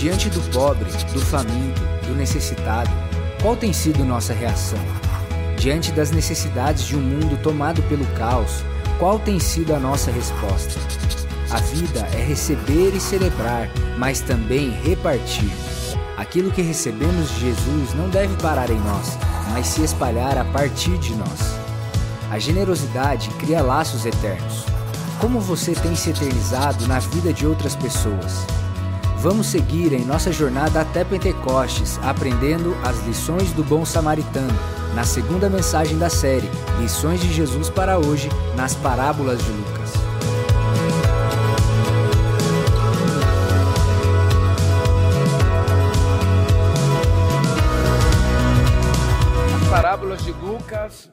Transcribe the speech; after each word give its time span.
Diante 0.00 0.30
do 0.30 0.40
pobre, 0.50 0.90
do 1.12 1.20
faminto, 1.20 1.82
do 2.06 2.14
necessitado, 2.14 2.90
qual 3.42 3.54
tem 3.54 3.70
sido 3.70 4.02
nossa 4.02 4.32
reação? 4.32 4.78
Diante 5.58 5.92
das 5.92 6.10
necessidades 6.10 6.86
de 6.86 6.96
um 6.96 7.00
mundo 7.02 7.38
tomado 7.42 7.82
pelo 7.82 8.06
caos, 8.16 8.64
qual 8.98 9.18
tem 9.18 9.38
sido 9.38 9.74
a 9.74 9.78
nossa 9.78 10.10
resposta? 10.10 10.80
A 11.50 11.58
vida 11.60 12.08
é 12.14 12.24
receber 12.24 12.94
e 12.94 12.98
celebrar, 12.98 13.68
mas 13.98 14.22
também 14.22 14.70
repartir. 14.70 15.50
Aquilo 16.16 16.50
que 16.50 16.62
recebemos 16.62 17.28
de 17.32 17.40
Jesus 17.40 17.92
não 17.92 18.08
deve 18.08 18.34
parar 18.40 18.70
em 18.70 18.80
nós, 18.80 19.18
mas 19.52 19.66
se 19.66 19.82
espalhar 19.82 20.38
a 20.38 20.46
partir 20.46 20.96
de 20.96 21.14
nós. 21.14 21.58
A 22.30 22.38
generosidade 22.38 23.28
cria 23.32 23.60
laços 23.60 24.06
eternos. 24.06 24.64
Como 25.20 25.40
você 25.40 25.72
tem 25.72 25.94
se 25.94 26.08
eternizado 26.08 26.88
na 26.88 27.00
vida 27.00 27.34
de 27.34 27.46
outras 27.46 27.76
pessoas? 27.76 28.46
Vamos 29.22 29.48
seguir 29.48 29.92
em 29.92 30.02
nossa 30.02 30.32
jornada 30.32 30.80
até 30.80 31.04
Pentecostes, 31.04 31.98
aprendendo 31.98 32.74
as 32.82 33.06
lições 33.06 33.52
do 33.52 33.62
bom 33.62 33.84
samaritano, 33.84 34.48
na 34.94 35.04
segunda 35.04 35.50
mensagem 35.50 35.98
da 35.98 36.08
série 36.08 36.48
Lições 36.80 37.20
de 37.20 37.30
Jesus 37.30 37.68
para 37.68 37.98
hoje, 37.98 38.30
nas 38.56 38.74
parábolas 38.74 39.38
de 39.44 39.52
Lucas. 39.52 39.92
As 49.62 49.68
parábolas 49.68 50.24
de 50.24 50.32
Lucas 50.32 51.12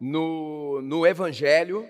no, 0.00 0.80
no 0.80 1.06
Evangelho 1.06 1.84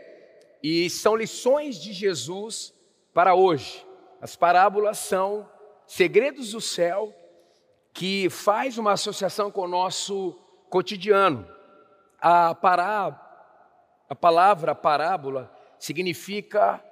e 0.60 0.90
são 0.90 1.14
lições 1.14 1.80
de 1.80 1.92
Jesus 1.92 2.74
para 3.14 3.36
hoje. 3.36 3.85
As 4.20 4.34
parábolas 4.34 4.98
são 4.98 5.48
segredos 5.86 6.52
do 6.52 6.60
céu 6.60 7.14
que 7.92 8.28
faz 8.28 8.78
uma 8.78 8.92
associação 8.92 9.50
com 9.50 9.62
o 9.62 9.68
nosso 9.68 10.38
cotidiano. 10.68 11.46
A, 12.20 12.54
pará, 12.54 13.18
a 14.08 14.14
palavra 14.14 14.74
parábola 14.74 15.52
significa 15.78 16.82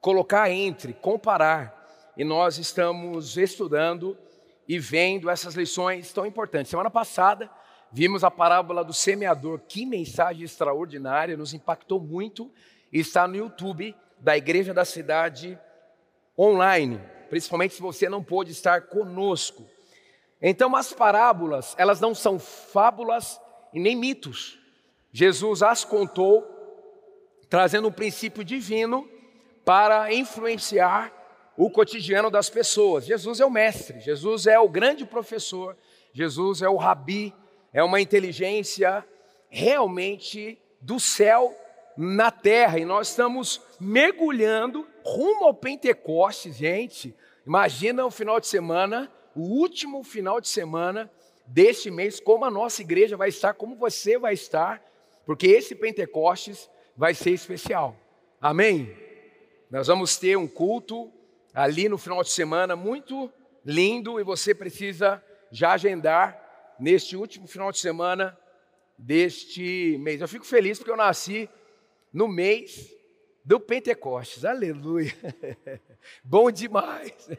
colocar 0.00 0.50
entre, 0.50 0.92
comparar. 0.92 1.74
E 2.16 2.24
nós 2.24 2.58
estamos 2.58 3.36
estudando 3.36 4.16
e 4.68 4.78
vendo 4.78 5.30
essas 5.30 5.54
lições 5.54 6.12
tão 6.12 6.26
importantes. 6.26 6.70
Semana 6.70 6.90
passada 6.90 7.50
vimos 7.92 8.24
a 8.24 8.30
parábola 8.30 8.84
do 8.84 8.92
semeador. 8.92 9.60
Que 9.68 9.86
mensagem 9.86 10.44
extraordinária, 10.44 11.36
nos 11.36 11.54
impactou 11.54 12.00
muito. 12.00 12.50
Está 12.92 13.28
no 13.28 13.36
YouTube 13.36 13.94
da 14.18 14.36
Igreja 14.36 14.72
da 14.72 14.84
Cidade 14.84 15.58
online, 16.38 17.00
principalmente 17.28 17.74
se 17.74 17.82
você 17.82 18.08
não 18.08 18.22
pôde 18.22 18.52
estar 18.52 18.82
conosco. 18.82 19.66
Então, 20.40 20.76
as 20.76 20.92
parábolas, 20.92 21.74
elas 21.78 22.00
não 22.00 22.14
são 22.14 22.38
fábulas 22.38 23.40
e 23.72 23.80
nem 23.80 23.96
mitos. 23.96 24.58
Jesus 25.12 25.62
as 25.62 25.84
contou, 25.84 26.46
trazendo 27.48 27.88
um 27.88 27.92
princípio 27.92 28.44
divino 28.44 29.08
para 29.64 30.12
influenciar 30.12 31.12
o 31.56 31.70
cotidiano 31.70 32.30
das 32.30 32.50
pessoas. 32.50 33.06
Jesus 33.06 33.40
é 33.40 33.46
o 33.46 33.50
mestre, 33.50 34.00
Jesus 34.00 34.46
é 34.46 34.58
o 34.58 34.68
grande 34.68 35.06
professor, 35.06 35.76
Jesus 36.12 36.60
é 36.60 36.68
o 36.68 36.76
rabi, 36.76 37.34
é 37.72 37.82
uma 37.82 38.00
inteligência 38.00 39.04
realmente 39.48 40.58
do 40.80 41.00
céu 41.00 41.54
na 41.96 42.30
terra 42.30 42.78
e 42.78 42.84
nós 42.84 43.08
estamos 43.08 43.60
mergulhando 43.80 44.86
rumo 45.06 45.44
ao 45.44 45.54
Pentecostes, 45.54 46.56
gente. 46.56 47.14
Imagina 47.46 48.04
o 48.04 48.10
final 48.10 48.40
de 48.40 48.48
semana, 48.48 49.10
o 49.34 49.42
último 49.42 50.02
final 50.02 50.40
de 50.40 50.48
semana 50.48 51.10
deste 51.46 51.90
mês, 51.90 52.18
como 52.18 52.44
a 52.44 52.50
nossa 52.50 52.82
igreja 52.82 53.16
vai 53.16 53.28
estar, 53.28 53.54
como 53.54 53.76
você 53.76 54.18
vai 54.18 54.34
estar, 54.34 54.82
porque 55.24 55.46
esse 55.46 55.74
Pentecostes 55.76 56.68
vai 56.96 57.14
ser 57.14 57.30
especial. 57.30 57.96
Amém? 58.40 58.96
Nós 59.70 59.86
vamos 59.86 60.16
ter 60.16 60.36
um 60.36 60.48
culto 60.48 61.12
ali 61.54 61.88
no 61.88 61.98
final 61.98 62.22
de 62.22 62.30
semana 62.30 62.74
muito 62.74 63.32
lindo 63.64 64.18
e 64.18 64.24
você 64.24 64.54
precisa 64.54 65.22
já 65.50 65.72
agendar 65.72 66.74
neste 66.80 67.16
último 67.16 67.46
final 67.46 67.70
de 67.70 67.78
semana 67.78 68.36
deste 68.98 69.96
mês. 70.00 70.20
Eu 70.20 70.28
fico 70.28 70.44
feliz 70.44 70.78
porque 70.78 70.90
eu 70.90 70.96
nasci 70.96 71.48
no 72.12 72.26
mês 72.26 72.95
do 73.46 73.60
Pentecostes. 73.60 74.44
Aleluia. 74.44 75.14
Bom 76.24 76.50
demais. 76.50 77.30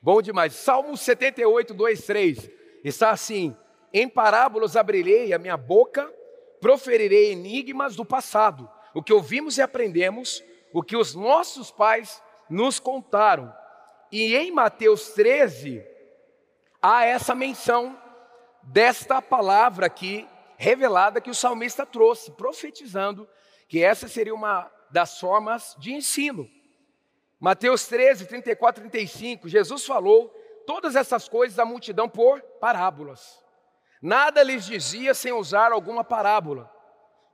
Bom 0.00 0.20
demais. 0.20 0.52
Salmo 0.52 0.94
78, 0.94 1.72
2, 1.72 2.04
3. 2.04 2.50
Está 2.84 3.10
assim: 3.10 3.56
Em 3.94 4.06
parábolas 4.06 4.76
abrirei 4.76 5.32
a 5.32 5.38
minha 5.38 5.56
boca, 5.56 6.12
proferirei 6.60 7.32
enigmas 7.32 7.96
do 7.96 8.04
passado, 8.04 8.70
o 8.92 9.02
que 9.02 9.12
ouvimos 9.12 9.56
e 9.56 9.62
aprendemos, 9.62 10.44
o 10.70 10.82
que 10.82 10.96
os 10.98 11.14
nossos 11.14 11.70
pais 11.70 12.22
nos 12.50 12.78
contaram. 12.78 13.50
E 14.10 14.36
em 14.36 14.50
Mateus 14.50 15.12
13, 15.14 15.82
há 16.82 17.06
essa 17.06 17.34
menção 17.34 17.98
desta 18.62 19.22
palavra 19.22 19.86
aqui 19.86 20.28
revelada 20.58 21.22
que 21.22 21.30
o 21.30 21.34
salmista 21.34 21.86
trouxe, 21.86 22.30
profetizando 22.32 23.26
que 23.66 23.82
essa 23.82 24.06
seria 24.06 24.34
uma 24.34 24.70
das 24.92 25.18
formas 25.18 25.74
de 25.78 25.92
ensino. 25.92 26.48
Mateus 27.40 27.86
13, 27.86 28.26
34, 28.26 28.82
35, 28.88 29.48
Jesus 29.48 29.84
falou 29.84 30.28
todas 30.66 30.94
essas 30.94 31.28
coisas 31.28 31.58
à 31.58 31.64
multidão 31.64 32.08
por 32.08 32.40
parábolas. 32.60 33.42
Nada 34.00 34.42
lhes 34.42 34.64
dizia 34.64 35.14
sem 35.14 35.32
usar 35.32 35.72
alguma 35.72 36.04
parábola, 36.04 36.70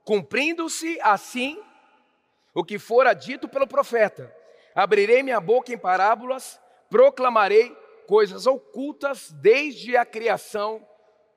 cumprindo-se 0.03 0.99
assim 1.01 1.61
o 2.53 2.63
que 2.63 2.79
fora 2.79 3.13
dito 3.13 3.47
pelo 3.47 3.67
profeta: 3.67 4.33
Abrirei 4.73 5.21
minha 5.21 5.39
boca 5.39 5.73
em 5.73 5.77
parábolas, 5.77 6.59
proclamarei 6.89 7.75
coisas 8.07 8.47
ocultas 8.47 9.31
desde 9.31 9.95
a 9.95 10.05
criação 10.05 10.83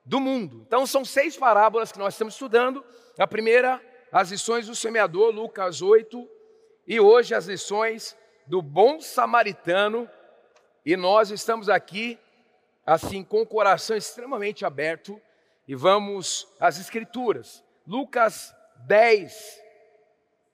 do 0.05 0.19
mundo. 0.19 0.65
Então, 0.67 0.87
são 0.87 1.05
seis 1.05 1.37
parábolas 1.37 1.93
que 1.93 1.99
nós 1.99 2.15
estamos 2.15 2.35
estudando. 2.35 2.85
A 3.19 3.27
primeira 3.27 3.81
as 4.13 4.31
lições 4.31 4.67
do 4.67 4.75
semeador, 4.75 5.31
Lucas 5.31 5.81
8, 5.81 6.29
e 6.87 7.01
hoje 7.01 7.35
as 7.35 7.47
lições 7.47 8.15
do 8.47 8.61
bom 8.61 9.01
samaritano, 9.01 10.09
e 10.85 10.95
nós 10.99 11.31
estamos 11.31 11.71
aqui, 11.71 12.19
assim, 12.85 13.25
com 13.25 13.41
o 13.41 13.47
coração 13.47 13.97
extremamente 13.97 14.67
aberto, 14.67 15.19
e 15.67 15.75
vamos 15.75 16.47
às 16.61 16.79
Escrituras. 16.79 17.65
Lucas 17.87 18.55
10, 18.81 19.63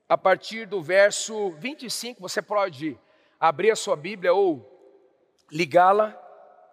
a 0.09 0.17
partir 0.17 0.65
do 0.65 0.81
verso 0.81 1.51
25, 1.53 2.21
você 2.21 2.41
pode 2.41 2.97
abrir 3.41 3.73
a 3.73 3.77
sua 3.77 3.97
Bíblia 3.97 4.33
ou 4.33 4.65
ligá-la 5.51 6.17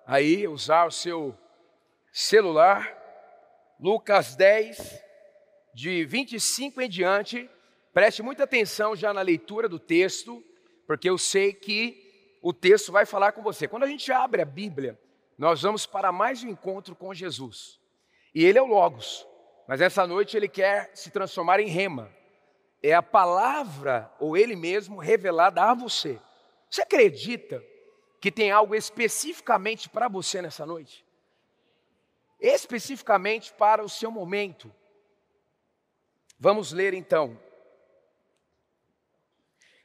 aí, 0.05 0.47
usar 0.47 0.85
o 0.85 0.91
seu 0.91 1.35
celular. 2.11 2.95
Lucas 3.79 4.35
10, 4.35 5.04
de 5.75 6.05
25 6.05 6.81
em 6.81 6.87
diante, 6.87 7.49
preste 7.93 8.23
muita 8.23 8.45
atenção 8.45 8.95
já 8.95 9.13
na 9.13 9.21
leitura 9.21 9.67
do 9.67 9.77
texto, 9.77 10.41
porque 10.87 11.09
eu 11.09 11.17
sei 11.17 11.51
que 11.51 12.39
o 12.41 12.53
texto 12.53 12.93
vai 12.93 13.05
falar 13.05 13.33
com 13.33 13.43
você. 13.43 13.67
Quando 13.67 13.83
a 13.83 13.87
gente 13.87 14.09
abre 14.09 14.41
a 14.41 14.45
Bíblia, 14.45 14.97
nós 15.37 15.63
vamos 15.63 15.85
para 15.85 16.13
mais 16.13 16.41
um 16.45 16.47
encontro 16.47 16.95
com 16.95 17.13
Jesus. 17.13 17.77
E 18.33 18.45
ele 18.45 18.57
é 18.57 18.61
o 18.61 18.67
Logos, 18.67 19.27
mas 19.67 19.81
essa 19.81 20.07
noite 20.07 20.37
ele 20.37 20.47
quer 20.47 20.91
se 20.95 21.11
transformar 21.11 21.59
em 21.59 21.67
rema. 21.67 22.09
É 22.81 22.93
a 22.93 23.03
palavra 23.03 24.09
ou 24.17 24.37
ele 24.37 24.55
mesmo 24.55 24.97
revelada 24.97 25.61
a 25.61 25.73
você. 25.73 26.17
Você 26.69 26.83
acredita 26.83 27.61
que 28.21 28.31
tem 28.31 28.49
algo 28.49 28.75
especificamente 28.75 29.89
para 29.89 30.07
você 30.07 30.41
nessa 30.41 30.65
noite? 30.65 31.05
Especificamente 32.39 33.51
para 33.51 33.83
o 33.83 33.89
seu 33.89 34.09
momento 34.09 34.73
Vamos 36.39 36.71
ler 36.71 36.93
então. 36.93 37.39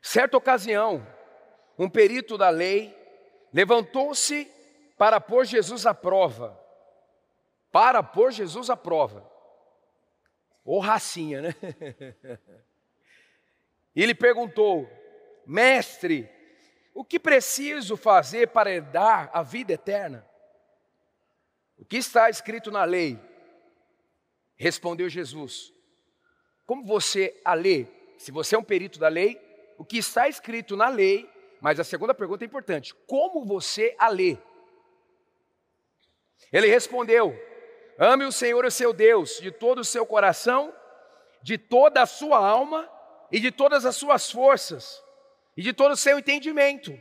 Certa 0.02 0.37
ocasião, 0.37 1.06
um 1.79 1.88
perito 1.88 2.37
da 2.37 2.49
lei 2.49 2.97
levantou-se 3.52 4.50
para 4.97 5.20
pôr 5.20 5.44
Jesus 5.44 5.87
à 5.87 5.94
prova. 5.94 6.58
Para 7.70 8.02
pôr 8.02 8.32
Jesus 8.32 8.69
à 8.70 8.76
prova. 8.76 9.31
Ô 10.64 10.79
racinha, 10.79 11.41
né? 11.43 11.55
E 13.94 14.02
ele 14.02 14.14
perguntou: 14.14 14.88
Mestre, 15.47 16.29
o 16.94 17.05
que 17.05 17.19
preciso 17.19 17.97
fazer 17.97 18.49
para 18.49 18.70
herdar 18.70 19.31
a 19.32 19.43
vida 19.43 19.73
eterna? 19.73 20.26
O 21.79 21.85
que 21.85 21.97
está 21.97 22.29
escrito 22.29 22.70
na 22.70 22.85
lei? 22.85 23.19
Respondeu 24.56 25.08
Jesus: 25.08 25.73
como 26.70 26.84
você 26.84 27.37
a 27.44 27.52
lê? 27.52 27.88
Se 28.17 28.31
você 28.31 28.55
é 28.55 28.58
um 28.58 28.62
perito 28.62 28.96
da 29.00 29.08
lei, 29.08 29.40
o 29.76 29.84
que 29.84 29.99
está 29.99 30.28
escrito 30.28 30.76
na 30.76 30.88
lei, 30.88 31.28
mas 31.61 31.81
a 31.81 31.82
segunda 31.82 32.14
pergunta 32.14 32.44
é 32.44 32.46
importante: 32.46 32.94
como 33.08 33.44
você 33.44 33.93
a 33.99 34.06
lê? 34.06 34.38
Ele 36.52 36.69
respondeu: 36.69 37.37
Ame 37.99 38.25
o 38.25 38.31
Senhor, 38.31 38.64
o 38.64 38.70
seu 38.70 38.93
Deus, 38.93 39.40
de 39.40 39.50
todo 39.50 39.81
o 39.81 39.84
seu 39.84 40.06
coração, 40.06 40.72
de 41.43 41.58
toda 41.58 42.02
a 42.02 42.06
sua 42.06 42.38
alma 42.38 42.88
e 43.32 43.40
de 43.40 43.50
todas 43.50 43.84
as 43.84 43.96
suas 43.96 44.31
forças 44.31 45.02
e 45.56 45.62
de 45.62 45.73
todo 45.73 45.90
o 45.90 45.96
seu 45.96 46.20
entendimento. 46.20 46.96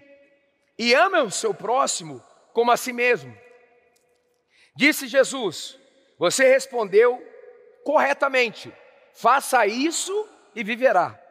E 0.80 0.96
ame 0.96 1.20
o 1.20 1.30
seu 1.30 1.54
próximo 1.54 2.26
como 2.54 2.72
a 2.72 2.78
si 2.78 2.92
mesmo. 2.92 3.38
Disse 4.76 5.08
Jesus: 5.08 5.78
Você 6.18 6.52
respondeu 6.52 7.24
corretamente. 7.84 8.74
Faça 9.20 9.68
isso 9.68 10.30
e 10.56 10.64
viverá. 10.64 11.22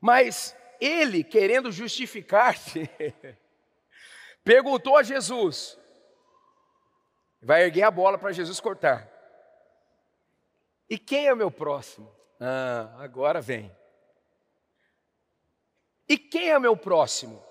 Mas 0.00 0.56
ele, 0.80 1.22
querendo 1.22 1.70
justificar-se, 1.70 2.88
perguntou 4.42 4.96
a 4.96 5.02
Jesus: 5.02 5.78
vai 7.42 7.64
erguer 7.64 7.82
a 7.82 7.90
bola 7.90 8.16
para 8.16 8.32
Jesus 8.32 8.60
cortar. 8.60 9.06
E 10.88 10.98
quem 10.98 11.26
é 11.26 11.34
o 11.34 11.36
meu 11.36 11.50
próximo? 11.50 12.10
Ah, 12.40 12.96
agora 12.98 13.42
vem. 13.42 13.70
E 16.08 16.16
quem 16.16 16.48
é 16.48 16.56
o 16.56 16.62
meu 16.62 16.78
próximo? 16.78 17.44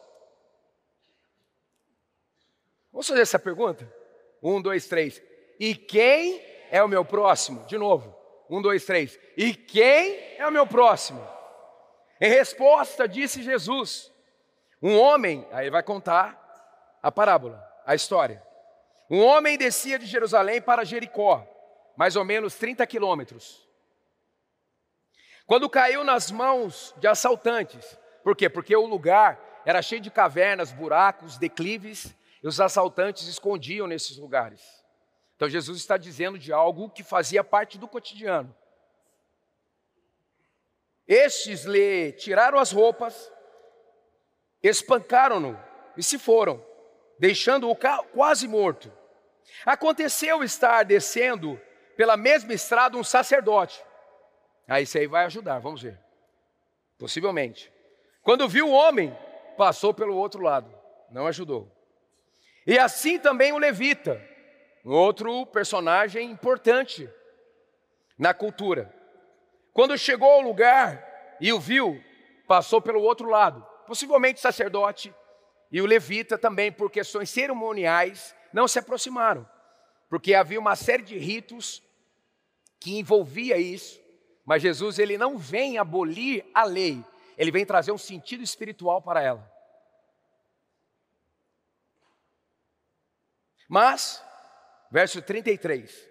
Vamos 2.92 3.08
fazer 3.08 3.22
essa 3.22 3.38
pergunta? 3.38 3.88
Um, 4.42 4.60
dois, 4.60 4.88
três. 4.88 5.22
E 5.60 5.76
quem 5.76 6.44
é 6.72 6.82
o 6.82 6.88
meu 6.88 7.06
próximo? 7.06 7.64
De 7.68 7.78
novo. 7.78 8.17
Um, 8.50 8.62
dois, 8.62 8.86
três. 8.86 9.20
E 9.36 9.54
quem 9.54 10.36
é 10.38 10.48
o 10.48 10.52
meu 10.52 10.66
próximo? 10.66 11.26
Em 12.20 12.30
resposta, 12.30 13.08
disse 13.08 13.44
Jesus: 13.44 14.12
Um 14.82 14.98
homem, 14.98 15.48
aí 15.52 15.70
vai 15.70 15.84
contar 15.84 17.00
a 17.02 17.12
parábola, 17.12 17.64
a 17.86 17.94
história. 17.94 18.44
Um 19.10 19.24
homem 19.24 19.58
descia 19.58 19.98
de 19.98 20.06
Jerusalém 20.06 20.62
para 20.62 20.84
Jericó, 20.84 21.48
mais 21.96 22.16
ou 22.16 22.26
menos 22.26 22.56
30 22.56 22.86
quilômetros. 22.86 23.68
Quando 25.46 25.70
caiu 25.70 26.04
nas 26.04 26.30
mãos 26.30 26.94
de 26.98 27.08
assaltantes, 27.08 27.98
por 28.22 28.36
quê? 28.36 28.50
Porque 28.50 28.76
o 28.76 28.86
lugar 28.86 29.62
era 29.66 29.82
cheio 29.82 30.02
de 30.02 30.12
cavernas, 30.12 30.72
buracos, 30.72 31.38
declives, 31.38 32.14
e 32.44 32.48
os 32.48 32.60
assaltantes 32.60 33.28
escondiam 33.28 33.88
nesses 33.88 34.18
lugares. 34.18 34.62
Então 35.38 35.48
Jesus 35.48 35.78
está 35.78 35.98
dizendo 35.98 36.38
de 36.40 36.52
algo 36.52 36.90
que 36.90 37.04
fazia 37.04 37.44
parte 37.44 37.78
do 37.78 37.88
cotidiano. 37.88 38.54
Estes 41.08 41.64
lhe 41.64 42.12
tiraram 42.14 42.58
as 42.58 42.72
roupas, 42.72 43.32
espancaram-no 44.64 45.58
e 45.96 46.02
se 46.02 46.18
foram, 46.18 46.66
deixando-o 47.20 47.78
quase 48.14 48.48
morto. 48.48 48.92
Aconteceu 49.64 50.44
estar 50.44 50.84
descendo 50.84 51.62
pela 51.96 52.18
mesma 52.18 52.54
estrada 52.54 52.98
um 52.98 53.04
sacerdote. 53.04 53.82
Aí 54.68 54.84
isso 54.84 54.98
aí 54.98 55.06
vai 55.06 55.26
ajudar, 55.26 55.60
vamos 55.60 55.84
ver. 55.84 56.00
Possivelmente. 56.98 57.72
Quando 58.24 58.50
viu 58.50 58.70
o 58.70 58.74
homem, 58.74 59.16
passou 59.56 59.94
pelo 59.94 60.18
outro 60.18 60.42
lado, 60.42 60.74
não 61.12 61.28
ajudou. 61.28 61.72
E 62.66 62.78
assim 62.78 63.20
também 63.20 63.54
o 63.54 63.60
levita, 63.60 64.20
outro 64.84 65.46
personagem 65.48 66.30
importante 66.32 67.10
na 68.18 68.34
cultura. 68.34 68.94
Quando 69.74 69.98
chegou 69.98 70.30
ao 70.30 70.42
lugar 70.42 71.38
e 71.40 71.54
o 71.54 71.60
viu, 71.60 72.04
passou 72.48 72.82
pelo 72.82 73.02
outro 73.02 73.30
lado. 73.30 73.66
Possivelmente 73.86 74.40
o 74.40 74.42
sacerdote 74.42 75.14
e 75.72 75.82
o 75.82 75.86
levita 75.86 76.38
também, 76.38 76.72
por 76.72 76.90
questões 76.90 77.30
cerimoniais, 77.30 78.36
não 78.52 78.68
se 78.68 78.80
aproximaram, 78.80 79.48
porque 80.10 80.34
havia 80.34 80.60
uma 80.60 80.76
série 80.76 81.04
de 81.04 81.18
ritos 81.18 81.84
que 82.80 82.98
envolvia 82.98 83.58
isso. 83.58 84.02
Mas 84.46 84.62
Jesus 84.62 84.98
ele 84.98 85.18
não 85.18 85.38
vem 85.38 85.78
abolir 85.78 86.46
a 86.54 86.64
lei, 86.64 87.04
ele 87.38 87.52
vem 87.52 87.66
trazer 87.66 87.92
um 87.92 87.98
sentido 87.98 88.42
espiritual 88.42 89.02
para 89.02 89.22
ela. 89.22 89.58
Mas 93.70 94.24
verso 94.92 95.22
33. 95.22 96.08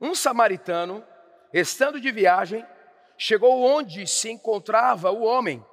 Um 0.00 0.14
samaritano, 0.14 1.06
estando 1.52 2.00
de 2.00 2.10
viagem, 2.10 2.64
chegou 3.16 3.62
onde 3.62 4.06
se 4.06 4.30
encontrava 4.30 5.10
o 5.10 5.22
homem 5.22 5.64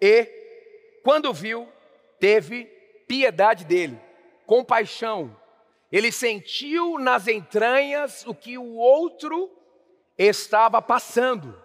e, 0.00 0.24
quando 1.02 1.32
viu, 1.32 1.70
teve 2.18 2.64
piedade 3.06 3.64
dele, 3.64 4.00
compaixão. 4.46 5.36
Ele 5.90 6.10
sentiu 6.10 6.98
nas 6.98 7.28
entranhas 7.28 8.24
o 8.26 8.34
que 8.34 8.56
o 8.56 8.76
outro 8.76 9.50
estava 10.16 10.80
passando. 10.80 11.60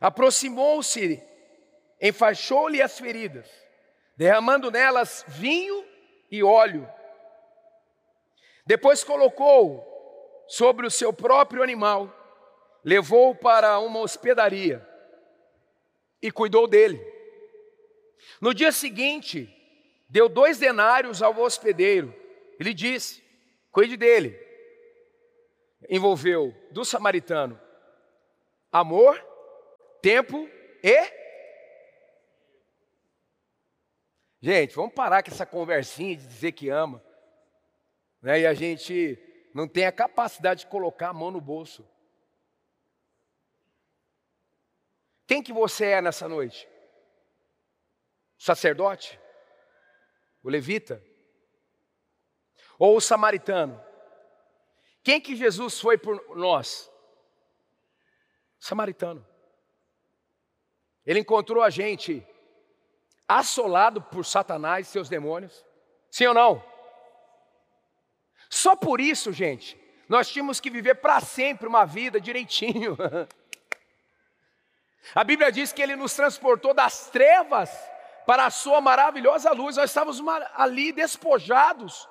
Aproximou-se, 0.00 1.22
enfaixou-lhe 2.00 2.80
as 2.80 2.98
feridas, 2.98 3.48
derramando 4.16 4.70
nelas 4.70 5.24
vinho 5.28 5.85
e 6.30 6.42
óleo. 6.42 6.88
Depois 8.64 9.04
colocou 9.04 9.84
sobre 10.48 10.86
o 10.86 10.90
seu 10.90 11.12
próprio 11.12 11.62
animal, 11.62 12.12
levou-o 12.84 13.34
para 13.34 13.78
uma 13.78 14.00
hospedaria 14.00 14.86
e 16.20 16.30
cuidou 16.30 16.66
dele. 16.66 17.00
No 18.40 18.52
dia 18.52 18.72
seguinte, 18.72 19.52
deu 20.08 20.28
dois 20.28 20.58
denários 20.58 21.22
ao 21.22 21.38
hospedeiro. 21.38 22.14
Ele 22.58 22.72
disse: 22.74 23.22
Cuide 23.70 23.96
dele. 23.96 24.44
Envolveu 25.88 26.54
do 26.70 26.84
samaritano 26.84 27.60
amor, 28.72 29.24
tempo 30.02 30.48
e 30.82 31.25
Gente, 34.40 34.74
vamos 34.74 34.94
parar 34.94 35.22
com 35.22 35.30
essa 35.30 35.46
conversinha 35.46 36.16
de 36.16 36.26
dizer 36.26 36.52
que 36.52 36.68
ama. 36.68 37.02
Né? 38.20 38.40
E 38.40 38.46
a 38.46 38.54
gente 38.54 39.18
não 39.54 39.66
tem 39.66 39.86
a 39.86 39.92
capacidade 39.92 40.60
de 40.60 40.66
colocar 40.66 41.08
a 41.08 41.14
mão 41.14 41.30
no 41.30 41.40
bolso. 41.40 41.88
Quem 45.26 45.42
que 45.42 45.52
você 45.52 45.86
é 45.86 46.02
nessa 46.02 46.28
noite? 46.28 46.68
O 48.38 48.42
sacerdote? 48.42 49.18
O 50.42 50.48
levita? 50.48 51.02
Ou 52.78 52.96
o 52.96 53.00
samaritano? 53.00 53.82
Quem 55.02 55.20
que 55.20 55.34
Jesus 55.34 55.80
foi 55.80 55.96
por 55.96 56.36
nós? 56.36 56.90
Samaritano. 58.58 59.26
Ele 61.04 61.20
encontrou 61.20 61.62
a 61.62 61.70
gente 61.70 62.26
assolado 63.28 64.00
por 64.00 64.24
Satanás 64.24 64.86
e 64.86 64.90
seus 64.90 65.08
demônios? 65.08 65.64
Sim 66.10 66.26
ou 66.26 66.34
não? 66.34 66.64
Só 68.48 68.76
por 68.76 69.00
isso, 69.00 69.32
gente, 69.32 69.78
nós 70.08 70.28
tínhamos 70.28 70.60
que 70.60 70.70
viver 70.70 70.96
para 70.96 71.20
sempre 71.20 71.66
uma 71.66 71.84
vida 71.84 72.20
direitinho. 72.20 72.96
A 75.14 75.22
Bíblia 75.22 75.52
diz 75.52 75.72
que 75.72 75.80
ele 75.80 75.94
nos 75.94 76.14
transportou 76.14 76.74
das 76.74 77.10
trevas 77.10 77.70
para 78.26 78.46
a 78.46 78.50
sua 78.50 78.80
maravilhosa 78.80 79.52
luz. 79.52 79.76
Nós 79.76 79.90
estávamos 79.90 80.20
ali 80.54 80.90
despojados, 80.90 82.08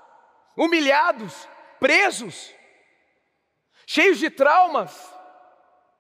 humilhados, 0.55 1.45
presos, 1.77 2.53
cheios 3.86 4.17
de 4.17 4.29
traumas, 4.29 5.13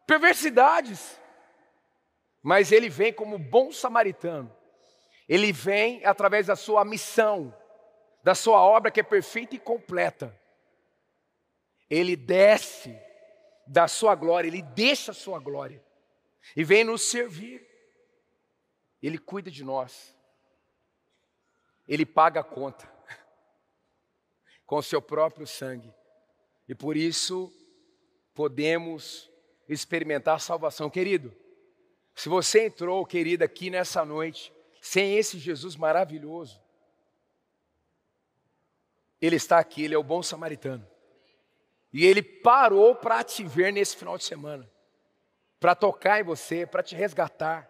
perversidades. 0.07 1.19
Mas 2.41 2.71
ele 2.71 2.87
vem 2.87 3.11
como 3.11 3.37
bom 3.37 3.73
samaritano 3.73 4.54
ele 5.27 5.51
vem 5.51 6.05
através 6.05 6.47
da 6.47 6.55
sua 6.55 6.85
missão, 6.85 7.55
da 8.23 8.35
sua 8.35 8.63
obra 8.63 8.91
que 8.91 8.99
é 8.99 9.03
perfeita 9.03 9.55
e 9.55 9.59
completa. 9.59 10.39
Ele 11.89 12.15
desce 12.15 12.97
da 13.67 13.87
sua 13.87 14.15
glória, 14.15 14.47
ele 14.47 14.61
deixa 14.61 15.11
a 15.11 15.15
sua 15.15 15.39
glória 15.39 15.83
e 16.55 16.63
vem 16.63 16.83
nos 16.83 17.03
servir. 17.03 17.65
Ele 19.01 19.17
cuida 19.17 19.49
de 19.49 19.63
nós. 19.63 20.15
Ele 21.87 22.05
paga 22.05 22.39
a 22.39 22.43
conta 22.43 22.91
com 24.65 24.77
o 24.77 24.83
seu 24.83 25.01
próprio 25.01 25.45
sangue. 25.45 25.93
E 26.67 26.73
por 26.73 26.97
isso 26.97 27.53
podemos 28.33 29.29
experimentar 29.67 30.35
a 30.35 30.39
salvação, 30.39 30.89
querido. 30.89 31.35
Se 32.15 32.29
você 32.29 32.65
entrou, 32.65 33.05
querida, 33.05 33.45
aqui 33.45 33.69
nessa 33.69 34.03
noite, 34.05 34.54
sem 34.85 35.17
esse 35.17 35.39
Jesus 35.39 35.75
maravilhoso. 35.75 36.61
Ele 39.19 39.35
está 39.35 39.57
aqui, 39.57 39.83
ele 39.83 39.95
é 39.95 39.97
o 39.97 40.03
bom 40.03 40.21
samaritano. 40.21 40.87
E 41.91 42.05
ele 42.05 42.21
parou 42.21 42.93
para 42.93 43.23
te 43.23 43.43
ver 43.43 43.73
nesse 43.73 43.97
final 43.97 44.15
de 44.15 44.23
semana, 44.23 44.69
para 45.59 45.73
tocar 45.73 46.19
em 46.19 46.23
você, 46.23 46.67
para 46.67 46.83
te 46.83 46.95
resgatar. 46.95 47.67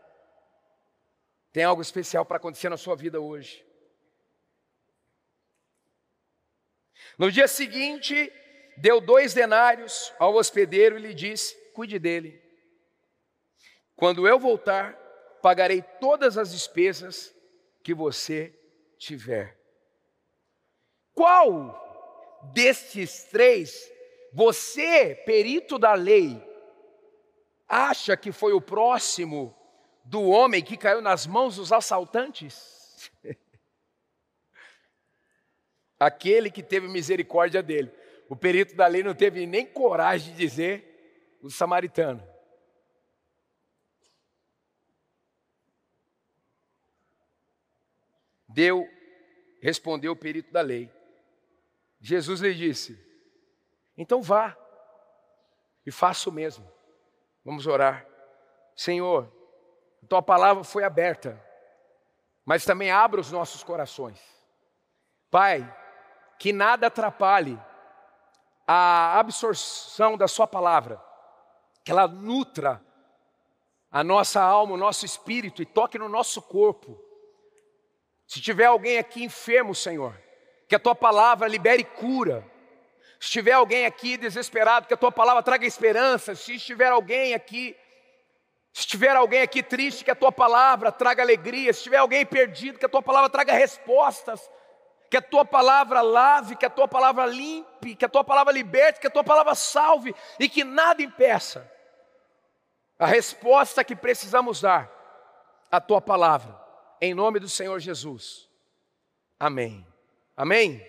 Tem 1.53 1.63
algo 1.63 1.81
especial 1.81 2.25
para 2.25 2.35
acontecer 2.35 2.67
na 2.67 2.75
sua 2.75 2.97
vida 2.97 3.21
hoje. 3.21 3.65
No 7.17 7.31
dia 7.31 7.47
seguinte, 7.47 8.29
deu 8.75 8.99
dois 8.99 9.33
denários 9.33 10.11
ao 10.19 10.35
hospedeiro 10.35 10.97
e 10.97 11.01
lhe 11.01 11.13
disse: 11.13 11.55
Cuide 11.71 11.97
dele. 11.97 12.43
Quando 13.95 14.27
eu 14.27 14.37
voltar, 14.37 15.04
pagarei 15.45 15.83
todas 16.01 16.39
as 16.39 16.51
despesas 16.51 17.31
que 17.83 17.93
você 17.93 18.51
tiver. 18.97 19.55
Qual 21.13 22.49
destes 22.51 23.25
três 23.25 23.87
você, 24.33 25.13
perito 25.23 25.77
da 25.77 25.93
lei, 25.93 26.43
acha 27.67 28.17
que 28.17 28.31
foi 28.31 28.53
o 28.53 28.59
próximo 28.59 29.55
do 30.03 30.23
homem 30.23 30.63
que 30.63 30.75
caiu 30.75 30.99
nas 30.99 31.27
mãos 31.27 31.57
dos 31.57 31.71
assaltantes? 31.71 33.11
Aquele 35.99 36.49
que 36.49 36.63
teve 36.63 36.87
misericórdia 36.87 37.61
dele. 37.61 37.93
O 38.27 38.35
perito 38.35 38.75
da 38.75 38.87
lei 38.87 39.03
não 39.03 39.13
teve 39.13 39.45
nem 39.45 39.63
coragem 39.63 40.33
de 40.33 40.39
dizer 40.39 41.37
o 41.39 41.51
samaritano. 41.51 42.34
Deu, 48.55 48.89
respondeu 49.61 50.13
o 50.13 50.15
perito 50.15 50.49
da 50.53 50.61
lei. 50.61 50.89
Jesus 51.99 52.39
lhe 52.39 52.53
disse: 52.53 52.97
Então 53.97 54.21
vá 54.21 54.55
e 55.85 55.91
faça 55.91 56.29
o 56.29 56.31
mesmo. 56.31 56.65
Vamos 57.43 57.67
orar. 57.67 58.07
Senhor, 58.73 59.29
tua 60.07 60.21
palavra 60.21 60.63
foi 60.63 60.85
aberta, 60.85 61.37
mas 62.45 62.63
também 62.63 62.91
abra 62.91 63.19
os 63.19 63.29
nossos 63.29 63.61
corações. 63.61 64.21
Pai, 65.29 65.69
que 66.39 66.53
nada 66.53 66.87
atrapalhe 66.87 67.61
a 68.65 69.19
absorção 69.19 70.15
da 70.15 70.29
Sua 70.29 70.47
palavra, 70.47 71.03
que 71.83 71.91
ela 71.91 72.07
nutra 72.07 72.81
a 73.91 74.01
nossa 74.01 74.41
alma, 74.41 74.75
o 74.75 74.77
nosso 74.77 75.05
espírito 75.05 75.61
e 75.61 75.65
toque 75.65 75.99
no 75.99 76.07
nosso 76.07 76.41
corpo. 76.41 77.04
Se 78.27 78.41
tiver 78.41 78.65
alguém 78.65 78.97
aqui 78.97 79.23
enfermo, 79.23 79.75
Senhor, 79.75 80.19
que 80.67 80.75
a 80.75 80.79
Tua 80.79 80.95
palavra 80.95 81.47
libere 81.47 81.83
cura. 81.83 82.45
Se 83.19 83.29
tiver 83.29 83.53
alguém 83.53 83.85
aqui 83.85 84.17
desesperado, 84.17 84.87
que 84.87 84.93
a 84.93 84.97
Tua 84.97 85.11
palavra 85.11 85.41
traga 85.43 85.65
esperança. 85.65 86.35
Se 86.35 86.55
estiver 86.55 86.91
alguém 86.91 87.33
aqui 87.33 87.75
se 88.75 88.85
tiver 88.85 89.15
alguém 89.15 89.41
aqui 89.41 89.63
triste, 89.63 90.03
que 90.03 90.11
a 90.11 90.15
tua 90.15 90.33
palavra 90.33 90.91
traga 90.91 91.23
alegria. 91.23 91.71
Se 91.71 91.83
tiver 91.83 91.95
alguém 91.95 92.25
perdido, 92.25 92.77
que 92.77 92.85
a 92.85 92.89
tua 92.89 93.01
palavra 93.01 93.29
traga 93.29 93.53
respostas. 93.53 94.51
Que 95.09 95.15
a 95.15 95.21
tua 95.21 95.45
palavra 95.45 96.01
lave, 96.01 96.57
que 96.57 96.65
a 96.65 96.69
tua 96.69 96.85
palavra 96.85 97.25
limpe, 97.25 97.95
que 97.95 98.03
a 98.03 98.09
tua 98.09 98.21
palavra 98.21 98.51
liberte, 98.51 98.99
que 98.99 99.07
a 99.07 99.09
tua 99.09 99.23
palavra 99.23 99.55
salve 99.55 100.13
e 100.37 100.49
que 100.49 100.65
nada 100.65 101.01
impeça 101.01 101.71
a 102.99 103.05
resposta 103.05 103.81
que 103.81 103.95
precisamos 103.95 104.59
dar 104.59 104.91
à 105.71 105.79
tua 105.79 106.01
palavra. 106.01 106.64
Em 107.01 107.13
nome 107.13 107.39
do 107.39 107.49
Senhor 107.49 107.79
Jesus. 107.79 108.49
Amém. 109.39 109.85
Amém. 110.35 110.85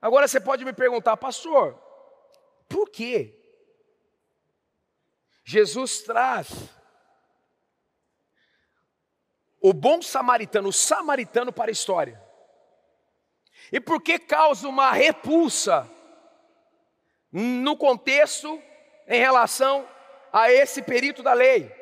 Agora 0.00 0.28
você 0.28 0.40
pode 0.40 0.64
me 0.64 0.72
perguntar, 0.72 1.16
pastor, 1.16 1.78
por 2.68 2.88
quê? 2.88 3.34
Jesus 5.44 6.02
traz 6.02 6.50
o 9.60 9.72
bom 9.72 10.00
samaritano, 10.02 10.68
o 10.68 10.72
samaritano 10.72 11.52
para 11.52 11.70
a 11.70 11.72
história. 11.72 12.22
E 13.72 13.80
por 13.80 14.00
que 14.00 14.18
causa 14.18 14.68
uma 14.68 14.92
repulsa 14.92 15.88
no 17.32 17.76
contexto 17.76 18.62
em 19.06 19.18
relação 19.18 19.88
a 20.32 20.50
esse 20.52 20.82
perito 20.82 21.22
da 21.22 21.32
lei? 21.32 21.77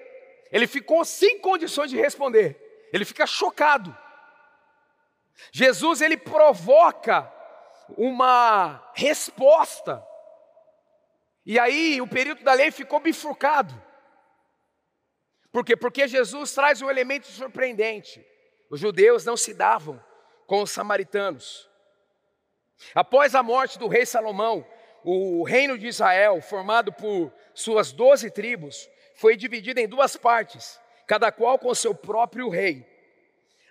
Ele 0.50 0.67
ficou 0.67 1.05
sem 1.05 1.38
condições 1.38 1.91
de 1.91 1.97
responder. 1.97 2.88
Ele 2.93 3.05
fica 3.05 3.26
chocado. 3.26 3.97
Jesus 5.53 6.00
ele 6.00 6.17
provoca 6.17 7.33
uma 7.97 8.91
resposta 8.95 10.05
e 11.47 11.61
aí 11.61 12.00
o 12.00 12.09
período 12.09 12.43
da 12.43 12.53
lei 12.53 12.73
ficou 12.73 12.99
bifurcado. 12.99 13.73
Por 15.53 15.65
quê? 15.65 15.76
Porque 15.76 16.09
Jesus 16.09 16.53
traz 16.53 16.83
um 16.83 16.91
elemento 16.91 17.29
surpreendente. 17.29 18.26
Os 18.69 18.81
judeus 18.81 19.25
não 19.25 19.37
se 19.37 19.55
davam 19.55 20.03
com 20.45 20.61
os 20.61 20.73
samaritanos. 20.73 21.71
Após 22.93 23.37
a 23.37 23.45
morte 23.45 23.79
do 23.79 23.87
rei 23.87 24.05
Salomão, 24.05 24.67
o 25.05 25.45
reino 25.45 25.79
de 25.79 25.87
Israel, 25.87 26.43
formado 26.43 26.93
por 26.93 27.33
suas 27.55 27.93
doze 27.93 28.29
tribos, 28.29 28.91
foi 29.17 29.37
dividido 29.37 29.81
em 29.81 29.89
duas 29.89 30.17
partes, 30.17 30.81
cada 31.07 31.33
qual 31.33 31.59
com 31.59 31.75
seu 31.75 31.95
próprio 31.95 32.49
rei. 32.49 32.87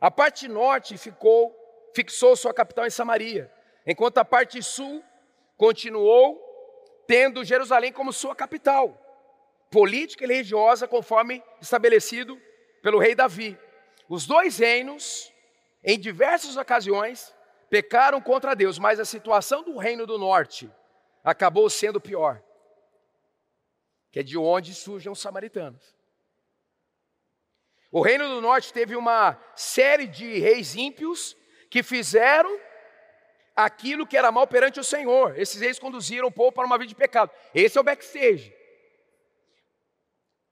A 0.01 0.11
parte 0.11 0.47
norte 0.47 0.97
ficou, 0.97 1.55
fixou 1.95 2.35
sua 2.35 2.53
capital 2.53 2.85
em 2.85 2.89
Samaria, 2.89 3.51
enquanto 3.85 4.17
a 4.17 4.25
parte 4.25 4.61
sul 4.61 5.03
continuou 5.55 6.41
tendo 7.07 7.43
Jerusalém 7.43 7.93
como 7.93 8.11
sua 8.11 8.35
capital, 8.35 8.99
política 9.69 10.23
e 10.23 10.27
religiosa, 10.27 10.87
conforme 10.87 11.43
estabelecido 11.61 12.41
pelo 12.81 12.99
rei 12.99 13.13
Davi. 13.13 13.57
Os 14.09 14.25
dois 14.25 14.57
reinos, 14.57 15.31
em 15.83 15.99
diversas 15.99 16.57
ocasiões, 16.57 17.33
pecaram 17.69 18.19
contra 18.19 18.55
Deus, 18.55 18.79
mas 18.79 18.99
a 18.99 19.05
situação 19.05 19.63
do 19.63 19.77
reino 19.77 20.07
do 20.07 20.17
norte 20.17 20.71
acabou 21.23 21.69
sendo 21.69 22.01
pior, 22.01 22.41
que 24.15 24.19
é 24.19 24.23
de 24.23 24.37
onde 24.37 24.73
surgem 24.73 25.11
os 25.11 25.19
samaritanos. 25.19 25.93
O 27.91 28.01
reino 28.01 28.29
do 28.29 28.39
norte 28.39 28.71
teve 28.71 28.95
uma 28.95 29.37
série 29.57 30.07
de 30.07 30.39
reis 30.39 30.73
ímpios 30.73 31.35
que 31.69 31.83
fizeram 31.83 32.49
aquilo 33.53 34.07
que 34.07 34.15
era 34.15 34.31
mal 34.31 34.47
perante 34.47 34.79
o 34.79 34.85
Senhor. 34.85 35.37
Esses 35.37 35.59
reis 35.59 35.77
conduziram 35.77 36.29
o 36.29 36.31
povo 36.31 36.53
para 36.53 36.65
uma 36.65 36.77
vida 36.77 36.87
de 36.87 36.95
pecado. 36.95 37.29
Esse 37.53 37.77
é 37.77 37.81
o 37.81 37.83
backstage. 37.83 38.55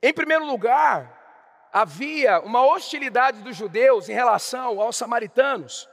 Em 0.02 0.14
primeiro 0.14 0.44
lugar, 0.44 1.70
havia 1.72 2.42
uma 2.42 2.66
hostilidade 2.66 3.42
dos 3.44 3.56
judeus 3.56 4.10
em 4.10 4.14
relação 4.14 4.82
aos 4.82 4.98
samaritanos, 4.98 5.88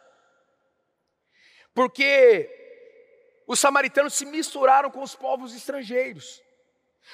porque 1.73 2.51
os 3.47 3.61
samaritanos 3.61 4.15
se 4.15 4.27
misturaram 4.27 4.91
com 4.91 5.05
os 5.05 5.15
povos 5.15 5.55
estrangeiros. 5.55 6.43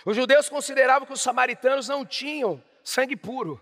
Os 0.04 0.16
judeus 0.16 0.48
consideravam 0.48 1.06
que 1.06 1.12
os 1.12 1.20
samaritanos 1.20 1.88
não 1.88 2.04
tinham 2.04 2.62
sangue 2.82 3.16
puro. 3.16 3.60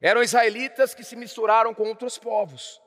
Eram 0.00 0.22
israelitas 0.22 0.94
que 0.94 1.04
se 1.04 1.16
misturaram 1.16 1.74
com 1.74 1.84
outros 1.84 2.18
povos. 2.18 2.80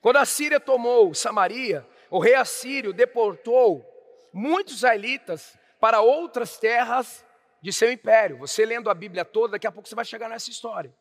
Quando 0.00 0.16
a 0.16 0.24
Síria 0.24 0.60
tomou 0.60 1.14
Samaria, 1.14 1.86
o 2.08 2.18
rei 2.18 2.34
assírio 2.34 2.92
deportou 2.92 3.84
muitos 4.32 4.76
israelitas 4.76 5.58
para 5.80 6.00
outras 6.00 6.58
terras 6.58 7.24
de 7.62 7.72
seu 7.72 7.90
império. 7.90 8.38
Você 8.38 8.64
lendo 8.64 8.90
a 8.90 8.94
Bíblia 8.94 9.24
toda, 9.24 9.52
daqui 9.52 9.66
a 9.66 9.72
pouco 9.72 9.88
você 9.88 9.94
vai 9.94 10.04
chegar 10.04 10.28
nessa 10.28 10.50
história. 10.50 10.94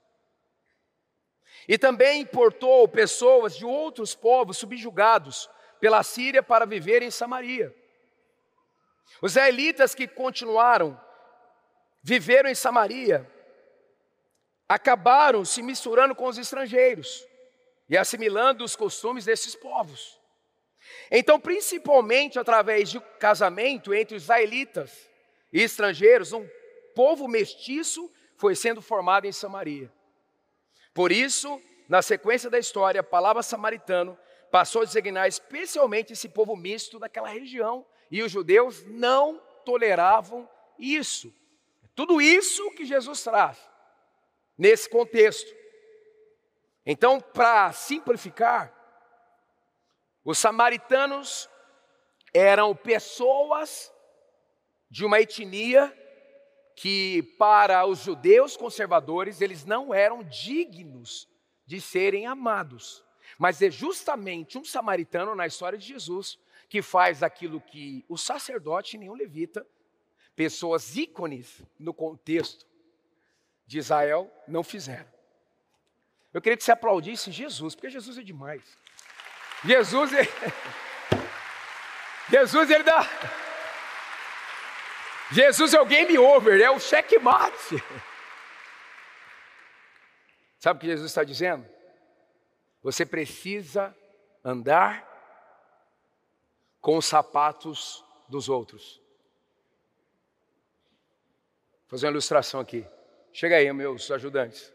E 1.67 1.77
também 1.77 2.21
importou 2.21 2.87
pessoas 2.87 3.55
de 3.55 3.65
outros 3.65 4.15
povos 4.15 4.57
subjugados 4.57 5.49
pela 5.79 6.03
Síria 6.03 6.41
para 6.41 6.65
viver 6.65 7.01
em 7.01 7.11
Samaria. 7.11 7.75
Os 9.21 9.31
israelitas 9.31 9.93
que 9.93 10.07
continuaram 10.07 10.99
viveram 12.01 12.49
em 12.49 12.55
Samaria 12.55 13.29
acabaram 14.67 15.43
se 15.43 15.61
misturando 15.61 16.13
com 16.13 16.27
os 16.27 16.37
estrangeiros 16.37 17.25
e 17.89 17.97
assimilando 17.97 18.63
os 18.63 18.75
costumes 18.75 19.25
desses 19.25 19.55
povos. 19.55 20.19
Então, 21.11 21.39
principalmente 21.39 22.37
através 22.37 22.89
de 22.89 22.99
casamento 23.19 23.93
entre 23.93 24.15
os 24.15 24.23
israelitas 24.23 25.09
e 25.51 25.61
estrangeiros, 25.61 26.31
um 26.31 26.47
povo 26.95 27.27
mestiço 27.27 28.11
foi 28.37 28.55
sendo 28.55 28.81
formado 28.81 29.25
em 29.25 29.31
Samaria. 29.31 29.91
Por 30.93 31.11
isso, 31.11 31.61
na 31.87 32.01
sequência 32.01 32.49
da 32.49 32.59
história, 32.59 33.01
a 33.01 33.03
palavra 33.03 33.41
samaritano 33.41 34.17
passou 34.51 34.83
a 34.83 34.85
designar 34.85 35.27
especialmente 35.27 36.13
esse 36.13 36.29
povo 36.29 36.55
misto 36.55 36.99
daquela 36.99 37.27
região, 37.27 37.85
e 38.09 38.23
os 38.23 38.31
judeus 38.31 38.83
não 38.85 39.41
toleravam 39.65 40.49
isso. 40.77 41.33
Tudo 41.95 42.21
isso 42.21 42.71
que 42.71 42.85
Jesus 42.85 43.23
traz 43.23 43.57
nesse 44.57 44.89
contexto. 44.89 45.53
Então, 46.85 47.19
para 47.19 47.71
simplificar, 47.71 48.73
os 50.23 50.37
samaritanos 50.37 51.49
eram 52.33 52.75
pessoas 52.75 53.91
de 54.89 55.05
uma 55.05 55.19
etnia 55.19 55.95
que, 56.75 57.21
para 57.37 57.85
os 57.85 57.99
judeus 57.99 58.55
conservadores, 58.55 59.41
eles 59.41 59.65
não 59.65 59.93
eram 59.93 60.23
dignos 60.23 61.27
de 61.65 61.79
serem 61.79 62.25
amados. 62.25 63.03
Mas 63.37 63.61
é 63.61 63.69
justamente 63.69 64.57
um 64.57 64.65
samaritano 64.65 65.35
na 65.35 65.45
história 65.45 65.77
de 65.77 65.85
Jesus 65.85 66.39
que 66.69 66.83
faz 66.83 67.23
aquilo 67.23 67.59
que 67.59 68.05
o 68.07 68.15
sacerdote 68.15 68.95
e 68.95 68.99
nenhum 68.99 69.15
levita, 69.15 69.65
pessoas 70.35 70.95
ícones 70.95 71.61
no 71.79 71.93
contexto 71.93 72.65
de 73.65 73.79
Israel, 73.79 74.31
não 74.47 74.63
fizeram. 74.63 75.09
Eu 76.31 76.41
queria 76.41 76.55
que 76.55 76.63
você 76.63 76.71
aplaudisse 76.71 77.31
Jesus, 77.31 77.73
porque 77.73 77.89
Jesus 77.89 78.19
é 78.19 78.21
demais. 78.21 78.61
Jesus, 79.65 80.13
é... 80.13 80.21
Jesus, 82.29 82.69
ele 82.69 82.83
dá. 82.83 83.01
Jesus 85.31 85.73
é 85.73 85.81
o 85.81 85.85
game 85.85 86.17
over, 86.19 86.61
é 86.61 86.69
o 86.69 86.79
checkmate. 86.79 87.83
Sabe 90.59 90.77
o 90.77 90.81
que 90.81 90.87
Jesus 90.87 91.09
está 91.09 91.23
dizendo? 91.23 91.67
Você 92.83 93.05
precisa 93.05 93.95
andar 94.43 95.08
com 96.81 96.97
os 96.97 97.05
sapatos 97.05 98.03
dos 98.27 98.49
outros. 98.49 99.01
Vou 101.81 101.97
fazer 101.97 102.07
uma 102.07 102.11
ilustração 102.11 102.59
aqui. 102.59 102.85
Chega 103.33 103.55
aí, 103.55 103.71
meus 103.73 104.09
ajudantes, 104.11 104.73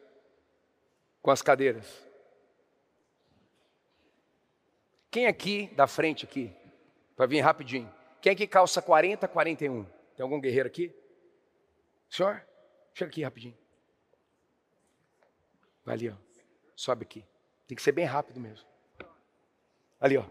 com 1.23 1.31
as 1.31 1.43
cadeiras. 1.43 2.05
Quem 5.11 5.27
aqui, 5.27 5.69
da 5.75 5.87
frente 5.87 6.25
aqui, 6.25 6.53
para 7.15 7.27
vir 7.27 7.41
rapidinho, 7.41 7.93
quem 8.21 8.33
aqui 8.33 8.47
calça 8.47 8.83
40, 8.83 9.29
41? 9.29 9.85
Tem 10.17 10.23
algum 10.23 10.41
guerreiro 10.41 10.67
aqui? 10.67 10.95
Senhor? 12.11 12.45
Chega 12.93 13.11
aqui 13.11 13.23
rapidinho. 13.23 13.57
Vai 15.85 15.95
ali, 15.95 16.11
ó. 16.11 16.15
Sobe 16.75 17.05
aqui. 17.05 17.25
Tem 17.67 17.77
que 17.77 17.83
ser 17.83 17.93
bem 17.93 18.05
rápido 18.05 18.41
mesmo. 18.41 18.67
Ali, 20.01 20.17
ó. 20.17 20.25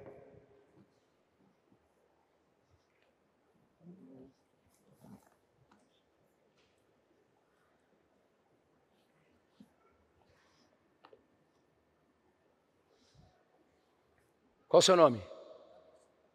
Qual 14.74 14.80
o 14.80 14.82
seu 14.82 14.96
nome? 14.96 15.22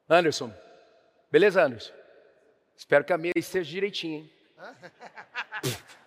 Anderson. 0.09 0.55
Beleza, 1.29 1.61
Anderson? 1.61 1.93
Espero 2.77 3.05
que 3.05 3.13
a 3.13 3.19
meia 3.19 3.33
esteja 3.35 3.69
direitinho, 3.69 4.21
hein? 4.21 4.33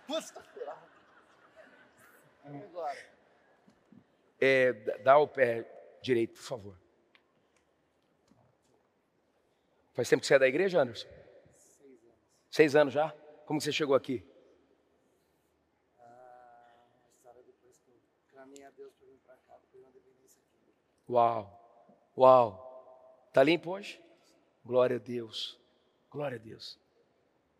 É, 4.39 4.73
dá 5.03 5.17
o 5.17 5.27
pé 5.27 5.65
direito, 6.01 6.33
por 6.33 6.41
favor. 6.41 6.77
Faz 9.93 10.09
tempo 10.09 10.21
que 10.21 10.27
você 10.27 10.35
é 10.35 10.39
da 10.39 10.47
igreja, 10.47 10.81
Anderson? 10.81 11.07
Seis 11.09 12.01
anos. 12.01 12.15
Seis 12.49 12.75
anos 12.75 12.93
já? 12.93 13.11
Como 13.45 13.61
você 13.61 13.71
chegou 13.71 13.95
aqui? 13.95 14.25
Ah, 15.99 16.73
depois 17.45 17.77
que 17.81 17.91
eu 17.91 17.99
clamei 18.31 18.63
a 18.63 18.71
Deus 18.71 18.93
para 18.93 19.07
vir 19.07 19.19
para 19.19 19.35
cá, 19.35 19.59
depois 19.93 20.37
aqui. 20.37 20.73
Uau, 21.07 21.60
uau. 22.17 23.29
Tá 23.33 23.43
limpo 23.43 23.71
hoje? 23.71 23.99
Glória 24.63 24.97
a 24.97 24.99
Deus. 24.99 25.57
Glória 26.09 26.37
a 26.37 26.39
Deus. 26.39 26.77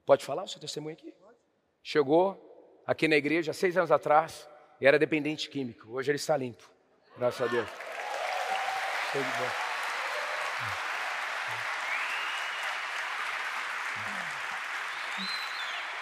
Pode 0.05 0.25
falar 0.25 0.43
o 0.43 0.48
seu 0.48 0.60
testemunho 0.60 0.93
aqui? 0.93 1.13
Chegou 1.84 2.84
aqui 2.86 3.08
na 3.08 3.15
igreja 3.15 3.53
seis 3.53 3.77
anos 3.77 3.91
atrás 3.91 4.48
e 4.79 4.86
era 4.86 5.00
dependente 5.00 5.50
químico. 5.50 5.91
Hoje 5.91 6.12
ele 6.12 6.17
está 6.17 6.36
limpo. 6.36 6.70
Graças 7.17 7.41
a 7.41 7.51
Deus. 7.51 7.70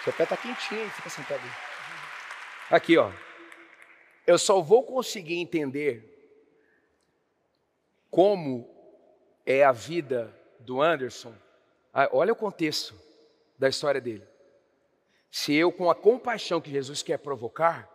Seu 0.04 0.12
pé 0.14 0.22
está 0.22 0.36
quentinho, 0.36 0.90
fica 0.90 1.10
sentado 1.10 1.40
aí. 1.42 1.50
Aqui, 2.70 2.96
ó. 2.96 3.12
Eu 4.26 4.38
só 4.38 4.60
vou 4.60 4.82
conseguir 4.82 5.38
entender 5.38 6.09
como 8.10 8.68
é 9.46 9.64
a 9.64 9.72
vida 9.72 10.34
do 10.60 10.82
Anderson. 10.82 11.32
Ah, 11.92 12.08
olha 12.12 12.32
o 12.32 12.36
contexto 12.36 12.94
da 13.58 13.68
história 13.68 14.00
dele. 14.00 14.26
Se 15.30 15.54
eu, 15.54 15.70
com 15.70 15.90
a 15.90 15.94
compaixão 15.94 16.60
que 16.60 16.70
Jesus 16.70 17.02
quer 17.02 17.18
provocar, 17.18 17.88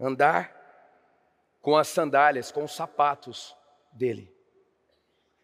andar 0.00 0.56
com 1.60 1.76
as 1.76 1.88
sandálias, 1.88 2.50
com 2.50 2.64
os 2.64 2.74
sapatos 2.74 3.54
dele. 3.92 4.32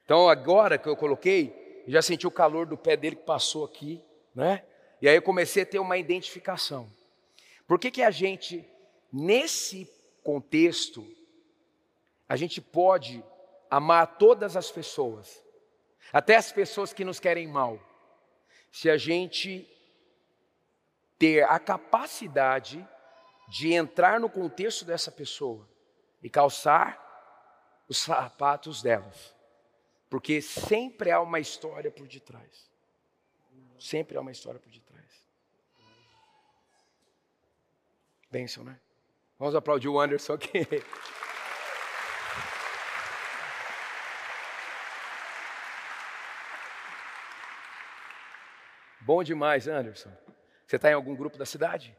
Então, 0.04 0.28
agora 0.28 0.78
que 0.78 0.88
eu 0.88 0.96
coloquei, 0.96 1.84
já 1.87 2.00
senti 2.00 2.26
o 2.26 2.30
calor 2.30 2.66
do 2.66 2.76
pé 2.76 2.96
dele 2.96 3.16
que 3.16 3.24
passou 3.24 3.64
aqui, 3.64 4.02
né? 4.34 4.64
E 5.02 5.08
aí 5.08 5.16
eu 5.16 5.22
comecei 5.22 5.64
a 5.64 5.66
ter 5.66 5.78
uma 5.78 5.98
identificação. 5.98 6.88
Por 7.66 7.78
que, 7.78 7.90
que 7.90 8.02
a 8.02 8.10
gente, 8.10 8.66
nesse 9.12 9.90
contexto, 10.22 11.06
a 12.28 12.37
gente 12.37 12.60
pode 12.60 13.22
amar 13.76 14.18
todas 14.18 14.56
as 14.56 14.70
pessoas, 14.70 15.42
até 16.12 16.37
as 16.37 16.52
pessoas 16.52 16.92
que 16.92 17.04
nos 17.04 17.18
querem 17.18 17.48
mal, 17.48 17.80
se 18.70 18.88
a 18.88 18.96
gente 18.96 19.68
ter 21.18 21.42
a 21.42 21.58
capacidade 21.58 22.87
de 23.48 23.72
entrar 23.72 24.20
no 24.20 24.30
contexto 24.30 24.84
dessa 24.84 25.10
pessoa 25.10 25.68
e 26.22 26.30
calçar 26.30 27.00
os 27.88 27.98
sapatos 27.98 28.80
delas. 28.80 29.34
Porque 30.08 30.40
sempre 30.40 31.10
há 31.10 31.20
uma 31.20 31.40
história 31.40 31.90
por 31.90 32.06
detrás. 32.06 32.70
Sempre 33.78 34.16
há 34.16 34.20
uma 34.20 34.30
história 34.30 34.60
por 34.60 34.70
detrás. 34.70 35.26
Bênção, 38.30 38.62
né? 38.62 38.78
Vamos 39.37 39.56
aplaudir 39.56 39.88
o 39.88 39.98
Anderson 39.98 40.34
aqui. 40.34 40.60
Bom 49.04 49.22
demais, 49.22 49.68
Anderson. 49.68 50.10
Você 50.66 50.76
está 50.76 50.90
em 50.90 50.94
algum 50.94 51.14
grupo 51.14 51.36
da 51.36 51.44
cidade? 51.44 51.94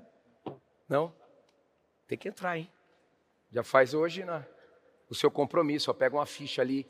Não? 0.90 1.14
Tem 2.08 2.18
que 2.18 2.28
entrar, 2.28 2.58
hein? 2.58 2.68
Já 3.52 3.64
faz 3.64 3.94
hoje 3.94 4.26
o 5.08 5.14
seu 5.14 5.30
compromisso. 5.30 5.92
Ó, 5.92 5.94
pega 5.94 6.16
uma 6.16 6.26
ficha 6.26 6.64
ali 6.64 6.90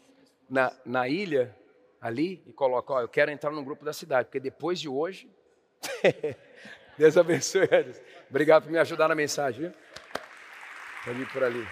na, 0.50 0.72
na 0.86 1.10
ilha, 1.10 1.54
ali, 2.00 2.42
e 2.46 2.54
coloca: 2.54 2.94
ó, 2.94 3.02
eu 3.02 3.10
quero 3.10 3.30
entrar 3.30 3.52
no 3.52 3.62
grupo 3.62 3.84
da 3.84 3.92
cidade, 3.92 4.28
porque 4.28 4.40
depois 4.40 4.80
de 4.80 4.88
hoje. 4.88 5.30
Deus 6.98 7.18
abençoe, 7.18 7.64
Anderson. 7.64 8.02
Obrigado 8.30 8.64
por 8.64 8.72
me 8.72 8.78
ajudar 8.78 9.10
na 9.10 9.16
mensagem, 9.16 9.74
viu? 11.04 11.28
Por 11.28 11.44
ali. 11.44 11.68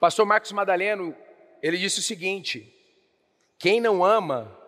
Pastor 0.00 0.24
Marcos 0.24 0.50
Madaleno, 0.50 1.14
ele 1.62 1.76
disse 1.76 2.00
o 2.00 2.02
seguinte: 2.02 2.74
quem 3.58 3.82
não 3.82 4.02
ama 4.02 4.58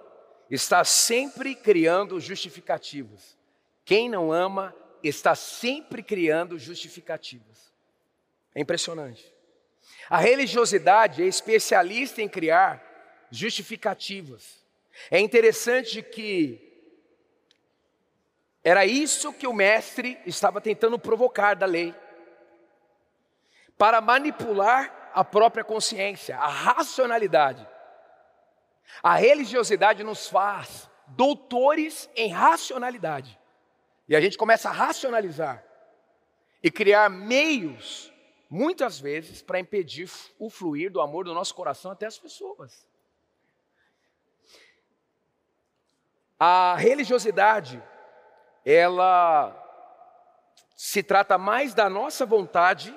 está 0.51 0.85
sempre 0.85 1.55
criando 1.55 2.21
justificativos. 2.21 3.39
Quem 3.83 4.11
não 4.11 4.31
ama 4.31 4.77
está 5.03 5.35
sempre 5.35 6.03
criando 6.03 6.59
justificativos. 6.59 7.73
É 8.55 8.61
impressionante. 8.61 9.35
A 10.11 10.19
religiosidade 10.19 11.23
é 11.23 11.27
especialista 11.27 12.21
em 12.21 12.29
criar 12.29 13.27
justificativas. 13.31 14.63
É 15.11 15.19
interessante 15.19 16.03
que 16.03 16.71
era 18.63 18.85
isso 18.85 19.33
que 19.33 19.47
o 19.47 19.55
mestre 19.55 20.19
estava 20.27 20.61
tentando 20.61 20.99
provocar 20.99 21.55
da 21.55 21.65
lei 21.65 21.95
para 23.79 24.03
manipular 24.03 25.02
a 25.15 25.25
própria 25.25 25.65
consciência, 25.65 26.37
a 26.37 26.49
racionalidade. 26.49 27.67
A 29.03 29.15
religiosidade 29.15 30.03
nos 30.03 30.29
faz 30.29 30.91
doutores 31.07 32.11
em 32.15 32.31
racionalidade. 32.31 33.39
E 34.09 34.17
a 34.17 34.21
gente 34.21 34.37
começa 34.37 34.69
a 34.69 34.73
racionalizar 34.73 35.65
e 36.63 36.71
criar 36.71 37.09
meios, 37.09 38.13
muitas 38.49 39.01
vezes, 39.01 39.43
para 39.43 39.59
impedir 39.59 40.11
o 40.39 40.51
fluir 40.51 40.91
do 40.91 41.01
amor 41.01 41.25
do 41.25 41.35
nosso 41.35 41.55
coração 41.55 41.91
até 41.91 42.07
as 42.07 42.19
pessoas. 42.19 42.87
A 46.39 46.75
religiosidade, 46.77 47.83
ela 48.65 49.59
se 50.77 51.03
trata 51.03 51.39
mais 51.39 51.75
da 51.75 51.89
nossa 51.89 52.27
vontade 52.27 52.93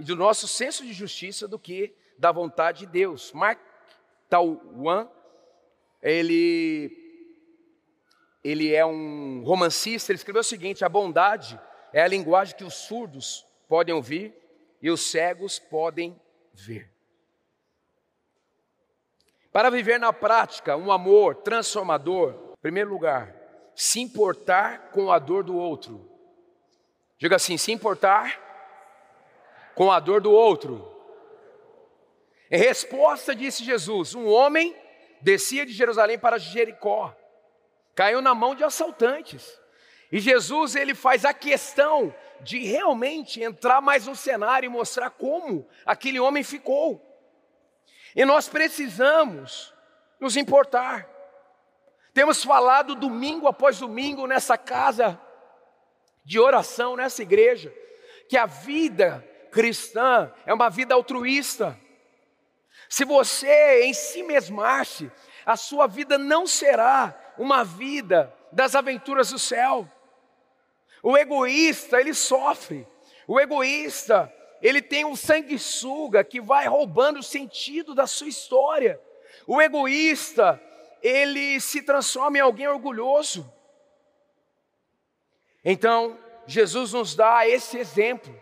e 0.00 0.02
do 0.02 0.16
nosso 0.16 0.48
senso 0.48 0.82
de 0.82 0.94
justiça 0.94 1.46
do 1.46 1.58
que 1.58 1.94
da 2.16 2.32
vontade 2.32 2.80
de 2.80 2.86
Deus. 2.86 3.32
Mark 3.34 3.60
Twain, 4.30 5.06
ele, 6.02 6.90
ele 8.42 8.74
é 8.74 8.84
um 8.84 9.42
romancista, 9.44 10.10
ele 10.10 10.16
escreveu 10.16 10.40
o 10.40 10.44
seguinte: 10.44 10.86
a 10.86 10.88
bondade 10.88 11.60
é 11.92 12.00
a 12.00 12.08
linguagem 12.08 12.56
que 12.56 12.64
os 12.64 12.72
surdos 12.72 13.44
podem 13.68 13.94
ouvir 13.94 14.34
e 14.80 14.90
os 14.90 15.02
cegos 15.10 15.58
podem 15.58 16.18
ver. 16.54 16.90
Para 19.52 19.68
viver 19.68 20.00
na 20.00 20.14
prática 20.14 20.78
um 20.78 20.90
amor 20.90 21.34
transformador, 21.34 22.54
em 22.56 22.62
primeiro 22.62 22.88
lugar, 22.88 23.36
se 23.74 24.00
importar 24.00 24.92
com 24.92 25.12
a 25.12 25.18
dor 25.18 25.44
do 25.44 25.58
outro. 25.58 26.10
Diga 27.18 27.36
assim: 27.36 27.58
se 27.58 27.70
importar 27.70 28.48
com 29.80 29.90
a 29.90 29.98
dor 29.98 30.20
do 30.20 30.30
outro. 30.30 30.94
Em 32.50 32.58
resposta, 32.58 33.34
disse 33.34 33.64
Jesus: 33.64 34.14
um 34.14 34.28
homem 34.28 34.76
descia 35.22 35.64
de 35.64 35.72
Jerusalém 35.72 36.18
para 36.18 36.36
Jericó, 36.36 37.16
caiu 37.94 38.20
na 38.20 38.34
mão 38.34 38.54
de 38.54 38.62
assaltantes. 38.62 39.58
E 40.12 40.20
Jesus 40.20 40.76
ele 40.76 40.94
faz 40.94 41.24
a 41.24 41.32
questão 41.32 42.14
de 42.42 42.58
realmente 42.58 43.42
entrar 43.42 43.80
mais 43.80 44.06
no 44.06 44.14
cenário 44.14 44.66
e 44.66 44.68
mostrar 44.68 45.08
como 45.08 45.66
aquele 45.86 46.20
homem 46.20 46.44
ficou. 46.44 47.02
E 48.14 48.22
nós 48.26 48.50
precisamos 48.50 49.72
nos 50.20 50.36
importar. 50.36 51.08
Temos 52.12 52.44
falado 52.44 52.94
domingo 52.94 53.48
após 53.48 53.78
domingo 53.78 54.26
nessa 54.26 54.58
casa 54.58 55.18
de 56.22 56.38
oração, 56.38 56.96
nessa 56.96 57.22
igreja, 57.22 57.74
que 58.28 58.36
a 58.36 58.44
vida 58.44 59.26
cristã 59.50 60.32
é 60.46 60.54
uma 60.54 60.70
vida 60.70 60.94
altruísta. 60.94 61.78
Se 62.88 63.04
você 63.04 63.82
em 63.84 63.94
si 63.94 64.22
mesmasse, 64.22 65.10
a 65.44 65.56
sua 65.56 65.86
vida 65.86 66.18
não 66.18 66.46
será 66.46 67.14
uma 67.38 67.64
vida 67.64 68.34
das 68.52 68.74
aventuras 68.74 69.30
do 69.30 69.38
céu. 69.38 69.88
O 71.02 71.16
egoísta, 71.16 72.00
ele 72.00 72.12
sofre. 72.12 72.86
O 73.26 73.40
egoísta, 73.40 74.32
ele 74.60 74.82
tem 74.82 75.04
um 75.04 75.16
sanguessuga 75.16 76.22
que 76.24 76.40
vai 76.40 76.66
roubando 76.66 77.20
o 77.20 77.22
sentido 77.22 77.94
da 77.94 78.06
sua 78.06 78.28
história. 78.28 79.00
O 79.46 79.60
egoísta, 79.62 80.60
ele 81.02 81.60
se 81.60 81.82
transforma 81.82 82.38
em 82.38 82.40
alguém 82.40 82.68
orgulhoso. 82.68 83.50
Então, 85.64 86.18
Jesus 86.46 86.92
nos 86.92 87.14
dá 87.14 87.46
esse 87.46 87.78
exemplo, 87.78 88.34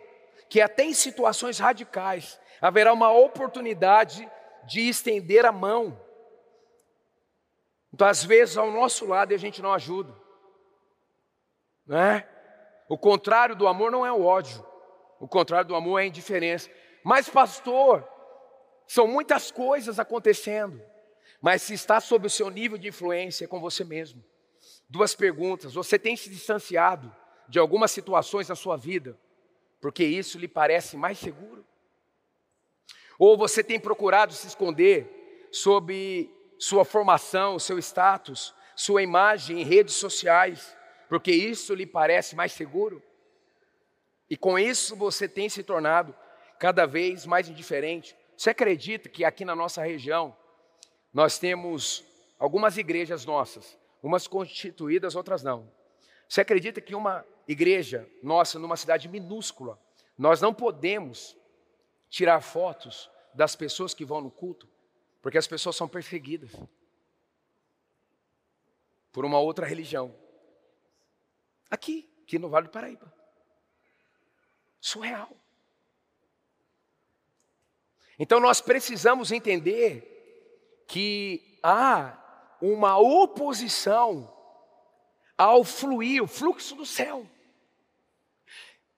que 0.48 0.60
até 0.60 0.84
em 0.84 0.94
situações 0.94 1.58
radicais 1.58 2.40
haverá 2.60 2.92
uma 2.92 3.10
oportunidade 3.12 4.28
de 4.64 4.88
estender 4.88 5.44
a 5.44 5.52
mão. 5.52 5.98
Então, 7.92 8.06
às 8.06 8.24
vezes, 8.24 8.56
ao 8.56 8.70
nosso 8.70 9.06
lado 9.06 9.34
a 9.34 9.38
gente 9.38 9.62
não 9.62 9.72
ajuda, 9.72 10.14
não 11.86 11.98
é? 11.98 12.28
O 12.88 12.96
contrário 12.96 13.54
do 13.54 13.66
amor 13.66 13.90
não 13.90 14.04
é 14.04 14.12
o 14.12 14.24
ódio, 14.24 14.64
o 15.20 15.28
contrário 15.28 15.68
do 15.68 15.74
amor 15.74 15.98
é 15.98 16.04
a 16.04 16.06
indiferença. 16.06 16.70
Mas, 17.02 17.28
pastor, 17.28 18.06
são 18.86 19.06
muitas 19.06 19.50
coisas 19.50 19.98
acontecendo, 19.98 20.82
mas 21.40 21.62
se 21.62 21.74
está 21.74 22.00
sob 22.00 22.26
o 22.26 22.30
seu 22.30 22.50
nível 22.50 22.78
de 22.78 22.88
influência 22.88 23.44
é 23.44 23.48
com 23.48 23.60
você 23.60 23.84
mesmo. 23.84 24.24
Duas 24.88 25.14
perguntas: 25.14 25.74
você 25.74 25.98
tem 25.98 26.16
se 26.16 26.30
distanciado 26.30 27.14
de 27.48 27.58
algumas 27.58 27.90
situações 27.90 28.48
na 28.48 28.54
sua 28.54 28.76
vida, 28.76 29.18
porque 29.80 30.04
isso 30.04 30.38
lhe 30.38 30.48
parece 30.48 30.96
mais 30.96 31.18
seguro? 31.18 31.64
Ou 33.18 33.36
você 33.36 33.64
tem 33.64 33.80
procurado 33.80 34.32
se 34.32 34.46
esconder 34.46 35.48
sob 35.50 36.30
sua 36.58 36.84
formação, 36.84 37.58
seu 37.58 37.78
status, 37.78 38.54
sua 38.76 39.02
imagem 39.02 39.60
em 39.60 39.64
redes 39.64 39.94
sociais, 39.94 40.76
porque 41.08 41.32
isso 41.32 41.74
lhe 41.74 41.86
parece 41.86 42.36
mais 42.36 42.52
seguro? 42.52 43.02
E 44.30 44.36
com 44.36 44.58
isso 44.58 44.94
você 44.94 45.28
tem 45.28 45.48
se 45.48 45.62
tornado 45.62 46.14
cada 46.58 46.86
vez 46.86 47.24
mais 47.24 47.48
indiferente. 47.48 48.16
Você 48.36 48.50
acredita 48.50 49.08
que 49.08 49.24
aqui 49.24 49.44
na 49.44 49.56
nossa 49.56 49.82
região 49.82 50.36
nós 51.12 51.38
temos 51.38 52.04
algumas 52.38 52.76
igrejas 52.76 53.24
nossas, 53.24 53.76
umas 54.02 54.26
constituídas, 54.28 55.16
outras 55.16 55.42
não. 55.42 55.68
Você 56.28 56.42
acredita 56.42 56.80
que 56.80 56.94
uma 56.94 57.24
igreja 57.46 58.08
nossa, 58.22 58.58
numa 58.58 58.76
cidade 58.76 59.08
minúscula, 59.08 59.80
nós 60.16 60.40
não 60.40 60.52
podemos 60.52 61.36
tirar 62.10 62.40
fotos 62.40 63.10
das 63.32 63.56
pessoas 63.56 63.94
que 63.94 64.04
vão 64.04 64.20
no 64.20 64.30
culto, 64.30 64.68
porque 65.22 65.38
as 65.38 65.46
pessoas 65.46 65.76
são 65.76 65.88
perseguidas 65.88 66.50
por 69.12 69.24
uma 69.24 69.38
outra 69.38 69.66
religião. 69.66 70.14
Aqui, 71.70 72.08
aqui 72.22 72.38
no 72.38 72.48
Vale 72.48 72.66
do 72.66 72.72
Paraíba. 72.72 73.12
Surreal. 74.80 75.30
Então 78.18 78.40
nós 78.40 78.60
precisamos 78.60 79.32
entender 79.32 80.84
que 80.86 81.58
há 81.62 82.56
uma 82.60 82.98
oposição 82.98 84.37
ao 85.38 85.62
fluir, 85.62 86.22
o 86.22 86.26
fluxo 86.26 86.74
do 86.74 86.84
céu. 86.84 87.24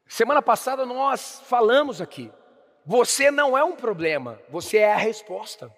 Semana 0.08 0.40
passada 0.40 0.86
nós 0.86 1.40
falamos 1.44 2.00
aqui. 2.00 2.32
Você 2.84 3.30
não 3.30 3.56
é 3.56 3.62
um 3.62 3.76
problema, 3.76 4.40
você 4.48 4.78
é 4.78 4.92
a 4.92 4.96
resposta. 4.96 5.72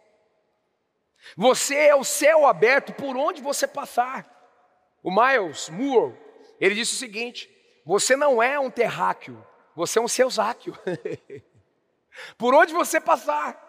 Você 1.37 1.75
é 1.75 1.95
o 1.95 2.05
céu 2.05 2.47
aberto 2.47 2.93
por 2.95 3.17
onde 3.17 3.43
você 3.43 3.67
passar. 3.67 4.27
O 5.03 5.11
Miles 5.11 5.69
Moore, 5.69 6.17
ele 6.61 6.77
disse 6.77 6.95
o 6.95 6.99
seguinte: 6.99 7.51
você 7.85 8.17
não 8.17 8.43
é 8.43 8.59
um 8.59 8.71
terráqueo, 8.71 9.45
você 9.75 9.99
é 9.99 10.03
um 10.03 10.09
seusáqueo. 10.09 10.75
por 12.39 12.55
onde 12.55 12.73
você 12.73 13.01
passar. 13.01 13.61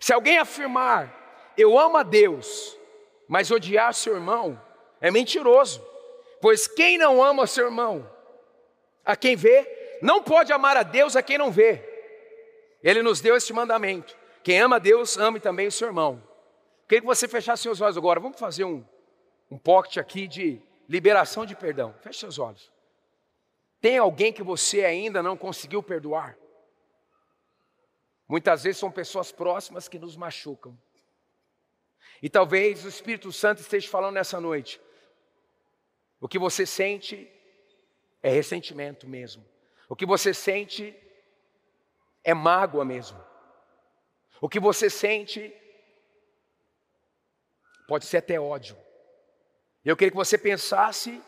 Se 0.00 0.12
alguém 0.12 0.38
afirmar, 0.38 1.52
eu 1.56 1.78
amo 1.78 1.96
a 1.96 2.02
Deus, 2.02 2.78
mas 3.28 3.50
odiar 3.50 3.92
seu 3.92 4.14
irmão, 4.14 4.60
é 5.00 5.10
mentiroso. 5.10 5.84
Pois 6.40 6.66
quem 6.66 6.98
não 6.98 7.22
ama 7.22 7.46
seu 7.46 7.66
irmão, 7.66 8.08
a 9.04 9.16
quem 9.16 9.34
vê, 9.34 9.98
não 10.00 10.22
pode 10.22 10.52
amar 10.52 10.76
a 10.76 10.82
Deus 10.82 11.16
a 11.16 11.22
quem 11.22 11.38
não 11.38 11.50
vê. 11.50 11.82
Ele 12.82 13.02
nos 13.02 13.20
deu 13.20 13.36
este 13.36 13.52
mandamento: 13.52 14.16
quem 14.42 14.60
ama 14.60 14.76
a 14.76 14.78
Deus, 14.78 15.16
ame 15.16 15.40
também 15.40 15.66
o 15.66 15.72
seu 15.72 15.88
irmão. 15.88 16.22
Queria 16.88 17.00
que 17.00 17.06
você 17.06 17.28
fechasse 17.28 17.62
seus 17.62 17.80
olhos 17.80 17.96
agora. 17.96 18.20
Vamos 18.20 18.38
fazer 18.38 18.64
um, 18.64 18.84
um 19.50 19.58
pocket 19.58 19.98
aqui 19.98 20.26
de 20.26 20.62
liberação 20.88 21.44
de 21.44 21.54
perdão. 21.54 21.94
Feche 22.00 22.20
seus 22.20 22.38
olhos. 22.38 22.70
Tem 23.80 23.98
alguém 23.98 24.32
que 24.32 24.42
você 24.42 24.84
ainda 24.84 25.22
não 25.22 25.36
conseguiu 25.36 25.82
perdoar? 25.82 26.36
Muitas 28.26 28.64
vezes 28.64 28.78
são 28.78 28.90
pessoas 28.90 29.32
próximas 29.32 29.88
que 29.88 29.98
nos 29.98 30.16
machucam. 30.16 30.76
E 32.22 32.28
talvez 32.28 32.84
o 32.84 32.88
Espírito 32.88 33.30
Santo 33.32 33.60
esteja 33.60 33.88
falando 33.88 34.14
nessa 34.14 34.40
noite. 34.40 34.80
O 36.20 36.28
que 36.28 36.38
você 36.38 36.66
sente 36.66 37.30
é 38.22 38.28
ressentimento 38.28 39.06
mesmo. 39.06 39.44
O 39.88 39.96
que 39.96 40.04
você 40.04 40.34
sente 40.34 40.94
é 42.24 42.34
mágoa 42.34 42.84
mesmo. 42.84 43.22
O 44.40 44.48
que 44.48 44.60
você 44.60 44.90
sente 44.90 45.54
pode 47.86 48.04
ser 48.04 48.18
até 48.18 48.38
ódio. 48.38 48.76
Eu 49.84 49.96
queria 49.96 50.10
que 50.10 50.16
você 50.16 50.36
pensasse 50.36 51.22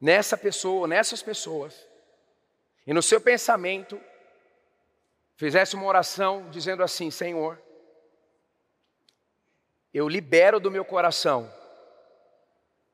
nessa 0.00 0.36
pessoa, 0.36 0.86
nessas 0.86 1.22
pessoas, 1.22 1.86
e 2.86 2.92
no 2.92 3.02
seu 3.02 3.20
pensamento 3.20 4.00
fizesse 5.36 5.74
uma 5.74 5.86
oração 5.86 6.48
dizendo 6.50 6.82
assim: 6.82 7.10
Senhor, 7.10 7.60
eu 9.92 10.08
libero 10.08 10.60
do 10.60 10.70
meu 10.70 10.84
coração, 10.84 11.52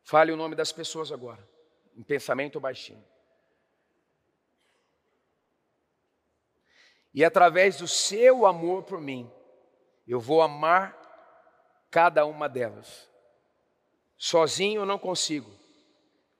fale 0.08 0.32
o 0.32 0.36
nome 0.38 0.54
das 0.54 0.72
pessoas 0.72 1.12
agora, 1.12 1.46
em 1.94 2.02
pensamento 2.02 2.58
baixinho. 2.58 3.04
E 7.12 7.22
através 7.22 7.76
do 7.76 7.86
seu 7.86 8.46
amor 8.46 8.84
por 8.84 9.02
mim, 9.02 9.30
eu 10.06 10.18
vou 10.18 10.40
amar 10.40 10.96
cada 11.90 12.24
uma 12.24 12.48
delas. 12.48 13.06
Sozinho 14.16 14.80
eu 14.80 14.86
não 14.86 14.98
consigo, 14.98 15.50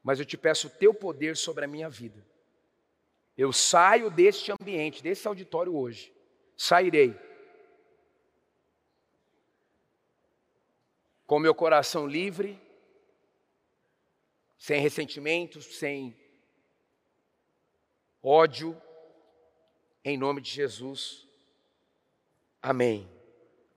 mas 0.02 0.18
eu 0.18 0.24
te 0.24 0.38
peço 0.38 0.68
o 0.68 0.70
teu 0.70 0.94
poder 0.94 1.36
sobre 1.36 1.66
a 1.66 1.68
minha 1.68 1.90
vida. 1.90 2.26
Eu 3.36 3.52
saio 3.52 4.10
deste 4.10 4.50
ambiente, 4.50 5.02
desse 5.02 5.28
auditório 5.28 5.76
hoje, 5.76 6.10
sairei 6.56 7.14
com 11.26 11.38
meu 11.38 11.54
coração 11.54 12.06
livre, 12.06 12.66
sem 14.58 14.80
ressentimentos, 14.80 15.78
sem 15.78 16.16
ódio, 18.22 18.76
em 20.04 20.18
nome 20.18 20.40
de 20.40 20.50
Jesus. 20.50 21.26
Amém. 22.60 23.08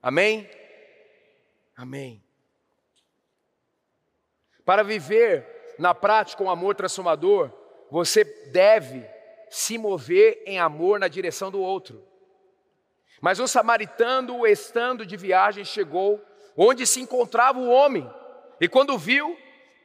Amém? 0.02 0.50
Amém. 1.76 2.22
Para 4.64 4.82
viver 4.82 5.74
na 5.78 5.94
prática 5.94 6.42
um 6.42 6.50
amor 6.50 6.74
transformador, 6.74 7.50
você 7.90 8.24
deve 8.24 9.06
se 9.48 9.78
mover 9.78 10.42
em 10.46 10.58
amor 10.58 10.98
na 10.98 11.08
direção 11.08 11.50
do 11.50 11.60
outro. 11.60 12.02
Mas 13.20 13.38
o 13.38 13.46
samaritano, 13.46 14.46
estando 14.46 15.06
de 15.06 15.16
viagem, 15.16 15.64
chegou 15.64 16.20
onde 16.56 16.86
se 16.86 17.00
encontrava 17.00 17.58
o 17.58 17.68
homem, 17.68 18.08
e 18.60 18.68
quando 18.68 18.98
viu, 18.98 19.36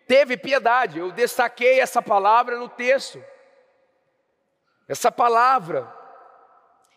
teve 0.08 0.38
piedade. 0.38 1.00
Eu 1.00 1.12
destaquei 1.12 1.80
essa 1.80 2.02
palavra 2.02 2.58
no 2.58 2.70
texto. 2.70 3.24
Essa 4.88 5.12
palavra, 5.12 5.94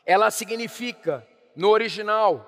ela 0.07 0.31
significa, 0.31 1.27
no 1.57 1.69
original, 1.69 2.47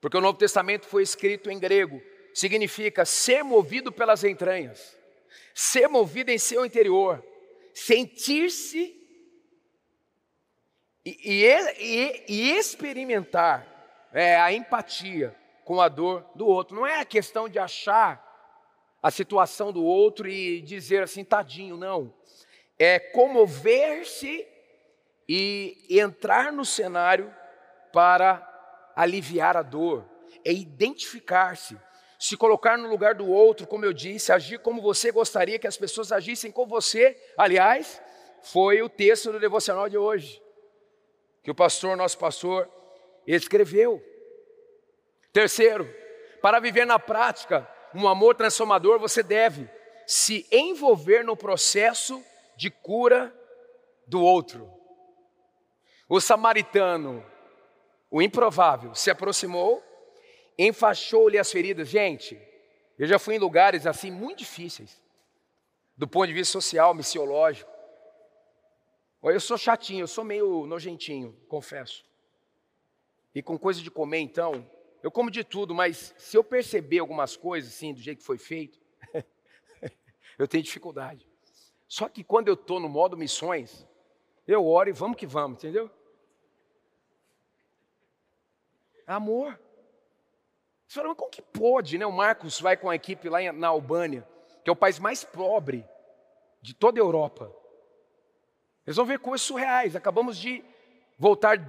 porque 0.00 0.16
o 0.16 0.20
Novo 0.20 0.38
Testamento 0.38 0.86
foi 0.86 1.02
escrito 1.02 1.50
em 1.50 1.58
grego, 1.58 2.00
significa 2.34 3.04
ser 3.06 3.42
movido 3.42 3.90
pelas 3.90 4.22
entranhas, 4.22 4.96
ser 5.54 5.88
movido 5.88 6.30
em 6.30 6.38
seu 6.38 6.66
interior, 6.66 7.24
sentir-se 7.72 8.94
e, 11.04 11.44
e, 11.44 12.24
e, 12.28 12.58
experimentar 12.58 14.08
é, 14.12 14.36
a 14.36 14.52
empatia 14.52 15.34
com 15.64 15.80
a 15.80 15.88
dor 15.88 16.28
do 16.34 16.46
outro. 16.46 16.76
Não 16.76 16.86
é 16.86 17.00
a 17.00 17.04
questão 17.04 17.48
de 17.48 17.58
achar 17.58 18.25
a 19.06 19.10
situação 19.12 19.72
do 19.72 19.84
outro 19.84 20.28
e 20.28 20.60
dizer 20.60 21.04
assim, 21.04 21.22
tadinho, 21.22 21.76
não. 21.76 22.12
É 22.76 22.98
comover-se 22.98 24.44
e 25.28 25.86
entrar 25.88 26.52
no 26.52 26.64
cenário 26.64 27.32
para 27.92 28.44
aliviar 28.96 29.56
a 29.56 29.62
dor, 29.62 30.04
é 30.44 30.52
identificar-se, 30.52 31.78
se 32.18 32.36
colocar 32.36 32.76
no 32.76 32.88
lugar 32.88 33.14
do 33.14 33.30
outro, 33.30 33.64
como 33.64 33.84
eu 33.84 33.92
disse, 33.92 34.32
agir 34.32 34.58
como 34.58 34.82
você 34.82 35.12
gostaria 35.12 35.56
que 35.56 35.68
as 35.68 35.76
pessoas 35.76 36.10
agissem 36.10 36.50
com 36.50 36.66
você. 36.66 37.16
Aliás, 37.38 38.02
foi 38.42 38.82
o 38.82 38.88
texto 38.88 39.30
do 39.30 39.38
devocional 39.38 39.88
de 39.88 39.96
hoje, 39.96 40.42
que 41.44 41.50
o 41.52 41.54
pastor, 41.54 41.96
nosso 41.96 42.18
pastor, 42.18 42.68
escreveu. 43.24 44.02
Terceiro, 45.32 45.88
para 46.42 46.58
viver 46.58 46.84
na 46.84 46.98
prática 46.98 47.75
um 47.96 48.08
amor 48.08 48.34
transformador, 48.34 48.98
você 48.98 49.22
deve 49.22 49.68
se 50.06 50.46
envolver 50.52 51.24
no 51.24 51.36
processo 51.36 52.22
de 52.56 52.70
cura 52.70 53.34
do 54.06 54.22
outro. 54.22 54.70
O 56.08 56.20
samaritano 56.20 57.24
o 58.10 58.22
improvável 58.22 58.94
se 58.94 59.10
aproximou, 59.10 59.82
enfaixou-lhe 60.58 61.38
as 61.38 61.50
feridas. 61.50 61.88
Gente, 61.88 62.40
eu 62.98 63.06
já 63.06 63.18
fui 63.18 63.34
em 63.34 63.38
lugares 63.38 63.86
assim 63.86 64.10
muito 64.10 64.38
difíceis, 64.38 65.02
do 65.96 66.06
ponto 66.06 66.26
de 66.26 66.32
vista 66.32 66.52
social, 66.52 66.94
missiológico. 66.94 67.70
Eu 69.22 69.40
sou 69.40 69.58
chatinho, 69.58 70.04
eu 70.04 70.08
sou 70.08 70.24
meio 70.24 70.66
nojentinho, 70.66 71.36
confesso. 71.48 72.04
E 73.34 73.42
com 73.42 73.58
coisa 73.58 73.82
de 73.82 73.90
comer, 73.90 74.20
então, 74.20 74.64
eu 75.06 75.10
como 75.12 75.30
de 75.30 75.44
tudo, 75.44 75.72
mas 75.72 76.12
se 76.18 76.36
eu 76.36 76.42
perceber 76.42 76.98
algumas 76.98 77.36
coisas 77.36 77.72
assim, 77.72 77.94
do 77.94 78.00
jeito 78.00 78.18
que 78.18 78.24
foi 78.24 78.38
feito, 78.38 78.80
eu 80.36 80.48
tenho 80.48 80.64
dificuldade. 80.64 81.30
Só 81.86 82.08
que 82.08 82.24
quando 82.24 82.48
eu 82.48 82.54
estou 82.54 82.80
no 82.80 82.88
modo 82.88 83.16
missões, 83.16 83.86
eu 84.48 84.66
oro 84.66 84.88
e 84.88 84.92
vamos 84.92 85.16
que 85.16 85.24
vamos, 85.24 85.58
entendeu? 85.58 85.88
Amor. 89.06 89.56
Você 90.88 90.96
fala, 90.96 91.10
mas 91.10 91.18
como 91.18 91.30
que 91.30 91.40
pode, 91.40 91.98
né? 91.98 92.04
O 92.04 92.10
Marcos 92.10 92.60
vai 92.60 92.76
com 92.76 92.90
a 92.90 92.96
equipe 92.96 93.28
lá 93.28 93.52
na 93.52 93.68
Albânia, 93.68 94.26
que 94.64 94.68
é 94.68 94.72
o 94.72 94.76
país 94.76 94.98
mais 94.98 95.22
pobre 95.22 95.88
de 96.60 96.74
toda 96.74 96.98
a 96.98 97.04
Europa. 97.04 97.54
Eles 98.84 98.96
vão 98.96 99.06
ver 99.06 99.20
coisas 99.20 99.46
surreais. 99.46 99.94
Acabamos 99.94 100.36
de 100.36 100.64
voltar 101.16 101.64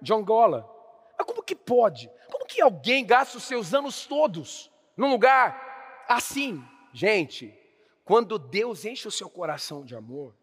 de 0.00 0.12
Angola. 0.12 0.68
Mas 1.16 1.26
como 1.28 1.44
que 1.44 1.54
pode? 1.54 2.10
Que 2.52 2.60
alguém 2.60 3.06
gasta 3.06 3.38
os 3.38 3.44
seus 3.44 3.72
anos 3.72 4.04
todos 4.04 4.70
num 4.94 5.10
lugar 5.10 6.04
assim? 6.06 6.62
Gente, 6.92 7.58
quando 8.04 8.38
Deus 8.38 8.84
enche 8.84 9.08
o 9.08 9.10
seu 9.10 9.30
coração 9.30 9.86
de 9.86 9.96
amor, 9.96 10.36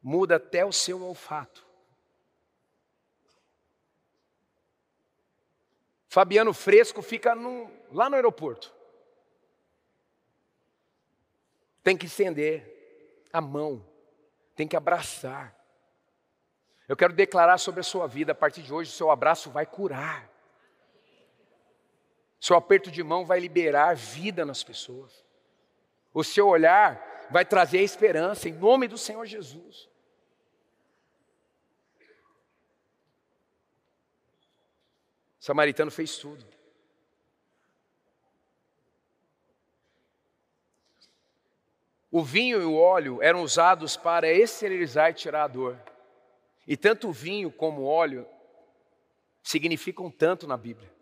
muda 0.00 0.36
até 0.36 0.64
o 0.64 0.70
seu 0.70 1.02
olfato. 1.02 1.66
Fabiano 6.06 6.54
Fresco 6.54 7.02
fica 7.02 7.34
no, 7.34 7.68
lá 7.90 8.08
no 8.08 8.14
aeroporto. 8.14 8.72
Tem 11.82 11.96
que 11.96 12.06
estender 12.06 13.24
a 13.32 13.40
mão, 13.40 13.84
tem 14.54 14.68
que 14.68 14.76
abraçar. 14.76 15.52
Eu 16.86 16.96
quero 16.96 17.12
declarar 17.12 17.58
sobre 17.58 17.80
a 17.80 17.84
sua 17.84 18.06
vida, 18.06 18.30
a 18.30 18.36
partir 18.36 18.62
de 18.62 18.72
hoje, 18.72 18.90
o 18.90 18.94
seu 18.94 19.10
abraço 19.10 19.50
vai 19.50 19.66
curar. 19.66 20.29
Seu 22.40 22.56
aperto 22.56 22.90
de 22.90 23.02
mão 23.02 23.26
vai 23.26 23.38
liberar 23.38 23.94
vida 23.94 24.46
nas 24.46 24.62
pessoas. 24.62 25.24
O 26.12 26.24
seu 26.24 26.48
olhar 26.48 27.28
vai 27.30 27.44
trazer 27.44 27.82
esperança 27.82 28.48
em 28.48 28.52
nome 28.52 28.88
do 28.88 28.96
Senhor 28.96 29.26
Jesus. 29.26 29.88
O 35.38 35.44
samaritano 35.44 35.90
fez 35.90 36.16
tudo. 36.16 36.46
O 42.10 42.24
vinho 42.24 42.60
e 42.60 42.64
o 42.64 42.74
óleo 42.74 43.22
eram 43.22 43.42
usados 43.42 43.96
para 43.96 44.32
esterilizar 44.32 45.10
e 45.10 45.14
tirar 45.14 45.44
a 45.44 45.48
dor. 45.48 45.78
E 46.66 46.76
tanto 46.76 47.08
o 47.08 47.12
vinho 47.12 47.52
como 47.52 47.82
o 47.82 47.86
óleo 47.86 48.26
significam 49.42 50.10
tanto 50.10 50.46
na 50.46 50.56
Bíblia. 50.56 50.99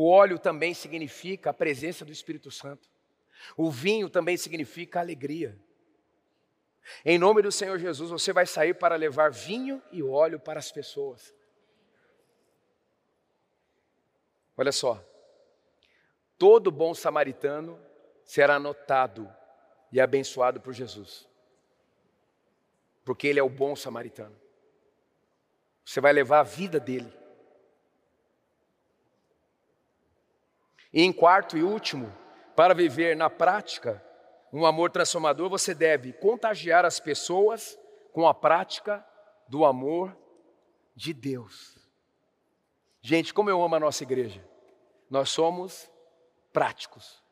O 0.00 0.08
óleo 0.08 0.38
também 0.38 0.74
significa 0.74 1.50
a 1.50 1.52
presença 1.52 2.04
do 2.04 2.12
Espírito 2.12 2.52
Santo. 2.52 2.88
O 3.56 3.68
vinho 3.68 4.08
também 4.08 4.36
significa 4.36 5.00
alegria. 5.00 5.58
Em 7.04 7.18
nome 7.18 7.42
do 7.42 7.50
Senhor 7.50 7.76
Jesus, 7.80 8.08
você 8.08 8.32
vai 8.32 8.46
sair 8.46 8.74
para 8.74 8.94
levar 8.94 9.32
vinho 9.32 9.82
e 9.90 10.00
óleo 10.00 10.38
para 10.38 10.60
as 10.60 10.70
pessoas. 10.70 11.34
Olha 14.56 14.70
só. 14.70 15.04
Todo 16.38 16.70
bom 16.70 16.94
samaritano 16.94 17.76
será 18.22 18.56
notado 18.56 19.28
e 19.90 20.00
abençoado 20.00 20.60
por 20.60 20.72
Jesus. 20.72 21.28
Porque 23.04 23.26
ele 23.26 23.40
é 23.40 23.42
o 23.42 23.50
bom 23.50 23.74
samaritano. 23.74 24.40
Você 25.84 26.00
vai 26.00 26.12
levar 26.12 26.38
a 26.38 26.44
vida 26.44 26.78
dele. 26.78 27.17
E 30.92 31.02
em 31.02 31.12
quarto 31.12 31.56
e 31.56 31.62
último, 31.62 32.12
para 32.56 32.74
viver 32.74 33.16
na 33.16 33.28
prática 33.28 34.02
um 34.52 34.64
amor 34.64 34.90
transformador, 34.90 35.48
você 35.48 35.74
deve 35.74 36.12
contagiar 36.12 36.84
as 36.84 36.98
pessoas 36.98 37.78
com 38.12 38.26
a 38.26 38.34
prática 38.34 39.04
do 39.48 39.64
amor 39.64 40.16
de 40.94 41.12
Deus. 41.12 41.78
Gente, 43.00 43.32
como 43.32 43.50
eu 43.50 43.62
amo 43.62 43.76
a 43.76 43.80
nossa 43.80 44.02
igreja. 44.02 44.44
Nós 45.08 45.30
somos 45.30 45.90
práticos. 46.52 47.22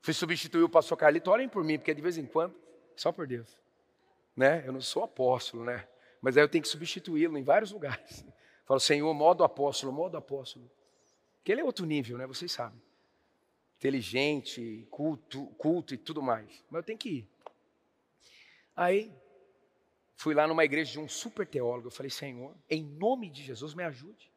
Fui 0.00 0.14
substituir 0.14 0.62
o 0.62 0.68
pastor 0.68 0.96
Carlito, 0.96 1.30
orem 1.30 1.48
por 1.48 1.64
mim, 1.64 1.78
porque 1.78 1.92
de 1.92 2.00
vez 2.00 2.16
em 2.16 2.26
quando, 2.26 2.54
só 2.94 3.10
por 3.10 3.26
Deus. 3.26 3.60
Né? 4.36 4.62
Eu 4.66 4.72
não 4.72 4.80
sou 4.80 5.02
apóstolo, 5.02 5.64
né? 5.64 5.86
Mas 6.20 6.36
aí 6.36 6.44
eu 6.44 6.48
tenho 6.48 6.62
que 6.62 6.68
substituí-lo 6.68 7.36
em 7.36 7.42
vários 7.42 7.72
lugares. 7.72 8.24
Falo, 8.64 8.80
Senhor, 8.80 9.12
modo 9.12 9.44
apóstolo, 9.44 9.92
modo 9.92 10.16
apóstolo. 10.16 10.70
Que 11.46 11.52
ele 11.52 11.60
é 11.60 11.64
outro 11.64 11.86
nível, 11.86 12.18
né? 12.18 12.26
Vocês 12.26 12.50
sabem. 12.50 12.82
Inteligente, 13.76 14.84
culto, 14.90 15.46
culto 15.58 15.94
e 15.94 15.96
tudo 15.96 16.20
mais. 16.20 16.64
Mas 16.68 16.80
eu 16.80 16.82
tenho 16.82 16.98
que 16.98 17.08
ir. 17.08 17.28
Aí, 18.74 19.14
fui 20.16 20.34
lá 20.34 20.48
numa 20.48 20.64
igreja 20.64 20.90
de 20.90 20.98
um 20.98 21.06
super 21.06 21.46
teólogo. 21.46 21.86
Eu 21.86 21.92
falei, 21.92 22.10
Senhor, 22.10 22.52
em 22.68 22.82
nome 22.82 23.30
de 23.30 23.44
Jesus, 23.44 23.74
me 23.74 23.84
ajude. 23.84 24.28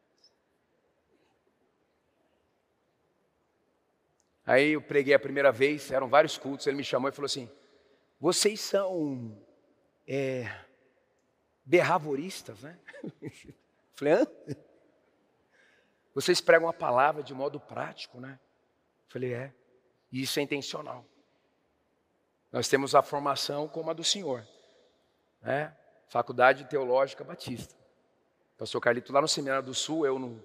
Aí 4.46 4.70
eu 4.70 4.80
preguei 4.80 5.12
a 5.12 5.18
primeira 5.18 5.50
vez, 5.50 5.90
eram 5.90 6.08
vários 6.08 6.38
cultos, 6.38 6.68
ele 6.68 6.76
me 6.76 6.84
chamou 6.84 7.08
e 7.08 7.12
falou 7.12 7.26
assim: 7.26 7.50
vocês 8.20 8.60
são 8.60 9.36
é, 10.06 10.48
berravoristas, 11.64 12.60
né? 12.60 12.78
Falei, 13.96 14.14
hã? 14.14 14.26
Vocês 16.14 16.40
pregam 16.40 16.68
a 16.68 16.72
palavra 16.72 17.22
de 17.22 17.32
modo 17.32 17.60
prático, 17.60 18.20
né? 18.20 18.38
Falei, 19.08 19.34
é. 19.34 19.52
E 20.10 20.22
isso 20.22 20.38
é 20.38 20.42
intencional. 20.42 21.04
Nós 22.50 22.68
temos 22.68 22.94
a 22.94 23.02
formação 23.02 23.68
como 23.68 23.90
a 23.90 23.92
do 23.92 24.02
Senhor, 24.02 24.46
né? 25.40 25.76
Faculdade 26.08 26.64
Teológica 26.64 27.22
Batista. 27.22 27.74
Pastor 28.58 28.80
Carlito 28.80 29.12
lá 29.12 29.20
no 29.20 29.28
Seminário 29.28 29.64
do 29.64 29.74
Sul, 29.74 30.04
eu 30.04 30.18
no, 30.18 30.42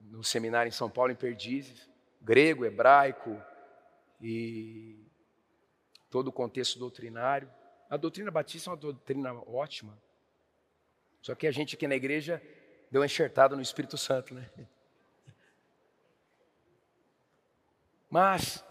no 0.00 0.22
seminário 0.22 0.68
em 0.68 0.72
São 0.72 0.90
Paulo, 0.90 1.10
em 1.10 1.16
Perdizes 1.16 1.88
grego, 2.24 2.64
hebraico 2.64 3.40
e 4.20 5.06
todo 6.10 6.28
o 6.28 6.32
contexto 6.32 6.78
doutrinário. 6.78 7.48
A 7.90 7.96
doutrina 7.96 8.30
batista 8.30 8.70
é 8.70 8.72
uma 8.72 8.76
doutrina 8.76 9.34
ótima. 9.46 9.96
Só 11.20 11.34
que 11.34 11.46
a 11.46 11.52
gente 11.52 11.76
aqui 11.76 11.86
na 11.86 11.94
igreja 11.94 12.42
deu 12.90 13.02
uma 13.02 13.06
enxertada 13.06 13.54
no 13.54 13.62
Espírito 13.62 13.98
Santo, 13.98 14.34
né? 14.34 14.50
Mas 18.14 18.64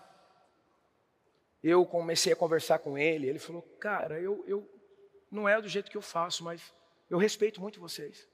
eu 1.61 1.85
comecei 1.85 2.31
a 2.31 2.35
conversar 2.35 2.79
com 2.79 2.97
ele, 2.97 3.27
ele 3.27 3.39
falou: 3.39 3.61
"Cara, 3.77 4.17
eu, 4.17 4.41
eu 4.47 4.65
não 5.29 5.49
é 5.49 5.61
do 5.61 5.67
jeito 5.67 5.91
que 5.91 5.97
eu 5.97 6.01
faço, 6.01 6.45
mas 6.45 6.73
eu 7.09 7.17
respeito 7.17 7.59
muito 7.59 7.77
vocês". 7.77 8.25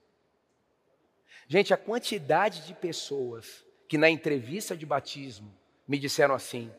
Gente, 1.47 1.73
a 1.73 1.77
quantidade 1.77 2.63
de 2.67 2.75
pessoas 2.75 3.65
que 3.87 3.97
na 3.97 4.07
entrevista 4.07 4.77
de 4.77 4.85
batismo 4.85 5.51
me 5.87 5.97
disseram 5.97 6.35
assim, 6.35 6.71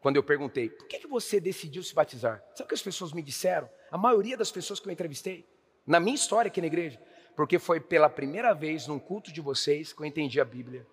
quando 0.00 0.16
eu 0.16 0.24
perguntei, 0.24 0.68
por 0.70 0.88
que, 0.88 0.98
que 0.98 1.06
você 1.06 1.38
decidiu 1.38 1.84
se 1.84 1.94
batizar? 1.94 2.42
Sabe 2.56 2.64
o 2.64 2.66
que 2.66 2.74
as 2.74 2.82
pessoas 2.82 3.12
me 3.12 3.22
disseram? 3.22 3.70
A 3.92 3.96
maioria 3.96 4.36
das 4.36 4.50
pessoas 4.50 4.80
que 4.80 4.88
eu 4.88 4.92
entrevistei, 4.92 5.46
na 5.86 6.00
minha 6.00 6.16
história 6.16 6.48
aqui 6.48 6.60
na 6.60 6.66
igreja, 6.66 7.00
porque 7.36 7.60
foi 7.60 7.78
pela 7.78 8.10
primeira 8.10 8.52
vez 8.52 8.88
num 8.88 8.98
culto 8.98 9.32
de 9.32 9.40
vocês 9.40 9.92
que 9.92 10.02
eu 10.02 10.06
entendi 10.06 10.40
a 10.40 10.44
Bíblia. 10.44 10.84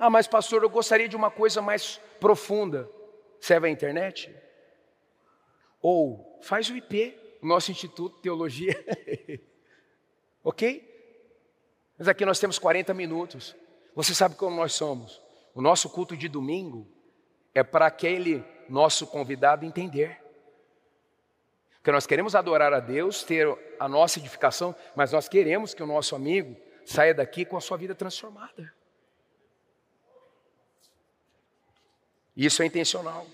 Ah, 0.00 0.08
mas 0.08 0.26
pastor, 0.26 0.62
eu 0.62 0.70
gostaria 0.70 1.06
de 1.06 1.14
uma 1.14 1.30
coisa 1.30 1.60
mais 1.60 2.00
profunda. 2.18 2.90
Serve 3.38 3.68
a 3.68 3.70
internet? 3.70 4.34
Ou 5.82 6.38
faz 6.40 6.70
o 6.70 6.76
IP, 6.76 7.14
nosso 7.42 7.70
Instituto 7.70 8.16
de 8.16 8.22
Teologia. 8.22 8.74
ok? 10.42 10.88
Mas 11.98 12.08
aqui 12.08 12.24
nós 12.24 12.40
temos 12.40 12.58
40 12.58 12.94
minutos. 12.94 13.54
Você 13.94 14.14
sabe 14.14 14.36
como 14.36 14.56
nós 14.56 14.72
somos. 14.72 15.20
O 15.54 15.60
nosso 15.60 15.90
culto 15.90 16.16
de 16.16 16.28
domingo 16.28 16.88
é 17.54 17.62
para 17.62 17.84
aquele 17.84 18.42
nosso 18.70 19.06
convidado 19.06 19.66
entender. 19.66 20.18
Porque 21.74 21.92
nós 21.92 22.06
queremos 22.06 22.34
adorar 22.34 22.72
a 22.72 22.80
Deus, 22.80 23.22
ter 23.22 23.46
a 23.78 23.86
nossa 23.86 24.18
edificação, 24.18 24.74
mas 24.96 25.12
nós 25.12 25.28
queremos 25.28 25.74
que 25.74 25.82
o 25.82 25.86
nosso 25.86 26.16
amigo 26.16 26.56
saia 26.86 27.12
daqui 27.12 27.44
com 27.44 27.58
a 27.58 27.60
sua 27.60 27.76
vida 27.76 27.94
transformada. 27.94 28.79
Isso 32.36 32.62
é 32.62 32.66
intencional. 32.66 33.26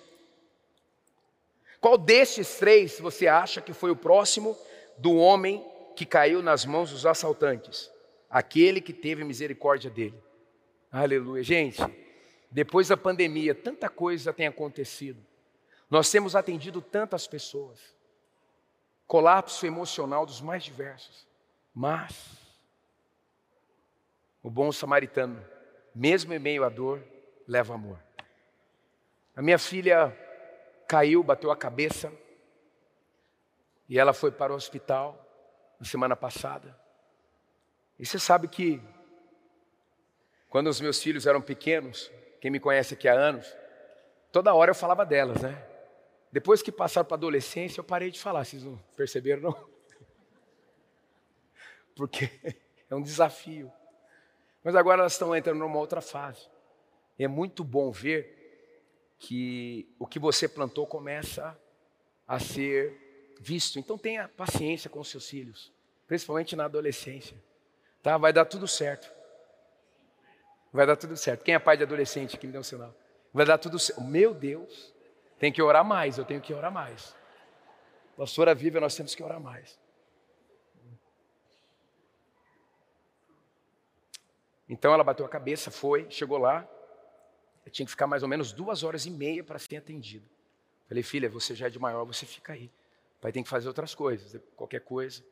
Qual 1.81 1.97
destes 1.97 2.57
três 2.57 2.99
você 2.99 3.27
acha 3.27 3.61
que 3.61 3.73
foi 3.73 3.91
o 3.91 3.97
próximo 3.97 4.57
do 4.99 5.15
homem 5.15 5.65
que 5.95 6.05
caiu 6.05 6.43
nas 6.43 6.65
mãos 6.65 6.91
dos 6.91 7.07
assaltantes? 7.07 7.91
Aquele 8.29 8.81
que 8.81 8.93
teve 8.93 9.23
misericórdia 9.23 9.91
dele. 9.91 10.21
Aleluia. 10.91 11.43
Gente, 11.43 11.81
depois 12.51 12.89
da 12.89 12.97
pandemia, 12.97 13.55
tanta 13.55 13.89
coisa 13.89 14.33
tem 14.33 14.47
acontecido. 14.47 15.25
Nós 15.91 16.11
temos 16.11 16.35
atendido 16.35 16.81
tantas 16.81 17.27
pessoas. 17.27 17.95
Colapso 19.07 19.67
emocional 19.67 20.27
dos 20.27 20.41
mais 20.41 20.65
diversos. 20.65 21.27
Mas, 21.73 22.15
o 24.43 24.51
bom 24.51 24.73
samaritano, 24.73 25.45
mesmo 25.95 26.33
em 26.33 26.39
meio 26.39 26.65
à 26.65 26.69
dor, 26.69 27.03
leva 27.47 27.75
amor. 27.75 28.06
A 29.37 29.43
minha 29.43 29.59
filha 29.59 30.17
caiu, 30.89 31.23
bateu 31.23 31.51
a 31.51 31.57
cabeça, 31.57 32.11
e 33.87 33.99
ela 33.99 34.15
foi 34.15 34.33
para 34.33 34.51
o 34.51 34.57
hospital 34.57 35.23
na 35.79 35.85
semana 35.85 36.17
passada. 36.17 36.75
E 37.99 38.07
você 38.07 38.19
sabe 38.19 38.49
que, 38.49 38.83
quando 40.49 40.69
os 40.69 40.81
meus 40.81 41.03
filhos 41.03 41.27
eram 41.27 41.43
pequenos, 41.43 42.11
quem 42.41 42.51
me 42.51 42.59
conhece 42.59 42.95
aqui 42.95 43.07
há 43.07 43.13
anos, 43.13 43.47
toda 44.33 44.55
hora 44.55 44.71
eu 44.71 44.75
falava 44.75 45.05
delas, 45.05 45.43
né? 45.43 45.63
Depois 46.33 46.63
que 46.63 46.73
passaram 46.73 47.07
para 47.07 47.15
a 47.17 47.19
adolescência, 47.19 47.81
eu 47.81 47.85
parei 47.85 48.11
de 48.11 48.19
falar, 48.19 48.45
vocês 48.45 48.65
não 48.65 48.79
perceberam, 48.97 49.43
não? 49.43 49.69
Porque 51.95 52.31
é 52.89 52.95
um 52.95 53.03
desafio. 53.03 53.71
Mas 54.65 54.75
agora 54.75 55.01
elas 55.01 55.13
estão 55.13 55.37
entrando 55.37 55.59
numa 55.59 55.79
outra 55.79 56.01
fase. 56.01 56.49
E 57.19 57.25
é 57.25 57.29
muito 57.29 57.63
bom 57.63 57.91
ver 57.91 58.36
que 59.19 59.89
o 59.99 60.07
que 60.07 60.19
você 60.19 60.49
plantou 60.49 60.87
começa 60.87 61.59
a 62.27 62.39
ser 62.39 63.35
visto. 63.41 63.79
Então 63.79 63.97
tenha 63.97 64.29
paciência 64.29 64.91
com 64.91 65.01
os 65.01 65.09
seus 65.09 65.29
filhos, 65.29 65.73
principalmente 66.07 66.57
na 66.57 66.65
adolescência. 66.65 67.37
Tá? 68.03 68.17
Vai 68.17 68.33
dar 68.33 68.45
tudo 68.45 68.69
certo. 68.69 69.13
Vai 70.73 70.87
dar 70.87 70.97
tudo 70.97 71.17
certo. 71.17 71.43
Quem 71.43 71.55
é 71.55 71.59
pai 71.59 71.77
de 71.77 71.83
adolescente 71.83 72.37
aqui 72.37 72.47
me 72.47 72.53
dá 72.53 72.61
um 72.61 72.63
sinal. 72.63 72.95
Vai 73.33 73.47
dar 73.47 73.59
tudo 73.59 73.79
certo. 73.79 74.03
Meu 74.03 74.35
Deus, 74.35 74.95
tem 75.39 75.53
que 75.53 75.63
orar 75.63 75.85
mais, 75.85 76.19
eu 76.19 76.25
tenho 76.25 76.41
que 76.41 76.53
orar 76.53 76.73
mais. 76.73 77.15
Pastora 78.17 78.55
viva, 78.55 78.81
nós 78.81 78.95
temos 78.95 79.15
que 79.15 79.23
orar 79.23 79.41
mais. 79.41 79.79
Então 84.69 84.93
ela 84.93 85.05
bateu 85.05 85.25
a 85.25 85.29
cabeça, 85.29 85.71
foi, 85.71 86.11
chegou 86.11 86.39
lá. 86.39 86.69
Eu 87.67 87.73
tinha 87.73 87.85
que 87.85 87.91
ficar 87.91 88.07
mais 88.07 88.23
ou 88.23 88.29
menos 88.29 88.53
duas 88.53 88.85
horas 88.85 89.05
e 89.07 89.11
meia 89.11 89.43
para 89.43 89.59
ser 89.59 89.77
atendido. 89.77 90.25
Falei, 90.89 91.03
filha, 91.03 91.29
você 91.29 91.53
já 91.53 91.67
é 91.67 91.71
de 91.71 91.81
maior, 91.81 92.05
você 92.05 92.25
fica 92.25 92.53
aí. 92.53 92.71
O 93.19 93.21
pai 93.21 93.33
tem 93.33 93.43
que 93.43 93.49
fazer 93.49 93.67
outras 93.67 93.93
coisas. 93.93 94.41
Qualquer 94.55 94.81
coisa, 94.81 95.25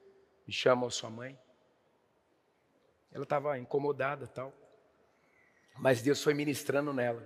me 0.44 0.52
chama 0.52 0.84
a 0.88 0.90
sua 0.90 1.08
mãe. 1.08 1.38
Ela 3.12 3.22
estava 3.22 3.56
incomodada 3.56 4.26
tal. 4.26 4.52
Mas 5.78 6.02
Deus 6.02 6.20
foi 6.22 6.34
ministrando 6.34 6.92
nela 6.92 7.22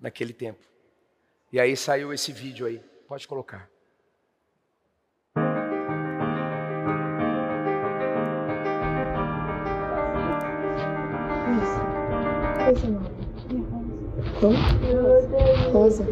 naquele 0.00 0.32
tempo. 0.32 0.66
E 1.52 1.60
aí 1.60 1.76
saiu 1.76 2.14
esse 2.14 2.32
vídeo 2.32 2.66
aí. 2.66 2.78
Pode 3.06 3.28
colocar. 3.28 3.70
Esse 12.70 13.11
nome. 14.42 14.58
Rosa. 15.72 16.06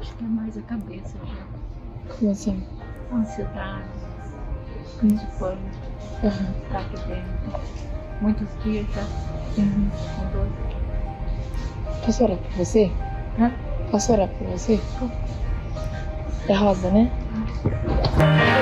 Acho 0.00 0.16
que 0.16 0.24
é 0.24 0.28
mais 0.28 0.56
a 0.56 0.62
cabeça 0.62 1.18
já. 1.18 2.14
Como 2.18 2.30
assim? 2.30 2.64
Ansiedade, 3.12 3.88
muito 5.02 5.26
pânico, 5.38 5.76
Aham. 6.24 6.54
tá 6.70 6.80
aqui 6.80 6.96
dentro. 7.06 7.52
Muitos 8.20 8.48
dias 8.62 8.86
já 8.92 9.02
Uhum. 9.58 9.90
com 10.16 10.30
dor. 10.30 10.48
Posso 12.04 12.24
orar 12.24 12.38
por 12.38 12.50
você? 12.56 12.90
Hã? 13.38 13.50
Posso 13.90 14.12
orar 14.12 14.28
por 14.28 14.46
você? 14.48 14.80
É 16.48 16.54
rosa, 16.54 16.90
né? 16.90 17.10
Nada 18.18 18.53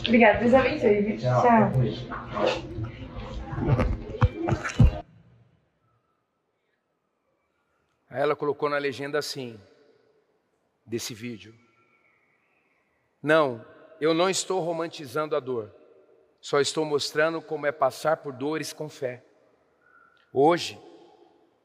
Obrigada. 0.00 0.38
Deus 0.40 0.54
abençoe. 0.54 1.02
viu? 1.02 1.18
Tchau. 1.18 1.42
Aí 8.08 8.22
ela 8.22 8.34
colocou 8.34 8.70
na 8.70 8.78
legenda 8.78 9.18
assim, 9.18 9.60
desse 10.86 11.12
vídeo. 11.12 11.54
Não, 13.22 13.64
eu 14.00 14.14
não 14.14 14.30
estou 14.30 14.60
romantizando 14.60 15.36
a 15.36 15.40
dor, 15.40 15.74
só 16.40 16.60
estou 16.60 16.84
mostrando 16.84 17.42
como 17.42 17.66
é 17.66 17.72
passar 17.72 18.18
por 18.18 18.32
dores 18.32 18.72
com 18.72 18.88
fé. 18.88 19.22
Hoje, 20.32 20.80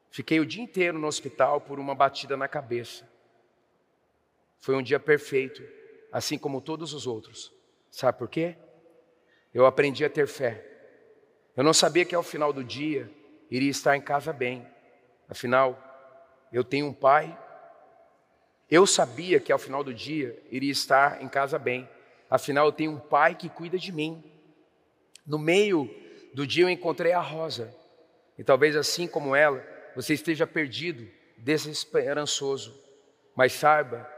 fiquei 0.10 0.40
o 0.40 0.46
dia 0.46 0.64
inteiro 0.64 0.98
no 0.98 1.08
hospital 1.08 1.62
por 1.62 1.80
uma 1.80 1.94
batida 1.96 2.36
na 2.36 2.48
cabeça. 2.48 3.08
Foi 4.60 4.76
um 4.76 4.82
dia 4.82 5.00
perfeito, 5.00 5.64
assim 6.12 6.38
como 6.38 6.62
todos 6.62 6.94
os 6.94 7.08
outros. 7.08 7.54
Sabe 7.90 8.18
por 8.18 8.30
quê? 8.30 8.56
Eu 9.54 9.66
aprendi 9.66 10.04
a 10.04 10.10
ter 10.10 10.28
fé. 10.28 10.66
Eu 11.56 11.64
não 11.64 11.74
sabia 11.74 12.06
que 12.06 12.16
ao 12.16 12.24
final 12.24 12.52
do 12.52 12.64
dia 12.64 13.10
iria 13.50 13.70
estar 13.70 13.96
em 13.96 14.02
casa 14.02 14.32
bem. 14.32 14.66
Afinal, 15.28 15.78
eu 16.52 16.64
tenho 16.64 16.88
um 16.88 16.94
pai. 16.94 17.38
Eu 18.70 18.88
sabia 18.88 19.40
que 19.40 19.52
ao 19.52 19.60
final 19.60 19.84
do 19.84 19.94
dia 19.94 20.42
iria 20.50 20.72
estar 20.72 21.22
em 21.22 21.28
casa 21.28 21.60
bem. 21.60 21.90
Afinal, 22.30 22.66
eu 22.66 22.72
tenho 22.72 22.92
um 22.92 23.00
pai 23.00 23.36
que 23.36 23.50
cuida 23.50 23.78
de 23.78 23.92
mim. 23.92 24.24
No 25.28 25.38
meio 25.38 25.94
do 26.34 26.48
dia 26.48 26.64
eu 26.64 26.70
encontrei 26.70 27.12
a 27.12 27.20
Rosa. 27.20 27.76
E 28.38 28.44
talvez 28.44 28.76
assim 28.76 29.08
como 29.08 29.36
ela, 29.36 29.62
você 29.94 30.14
esteja 30.14 30.48
perdido, 30.48 31.08
desesperançoso. 31.38 32.80
Mas 33.36 33.52
saiba 33.52 34.10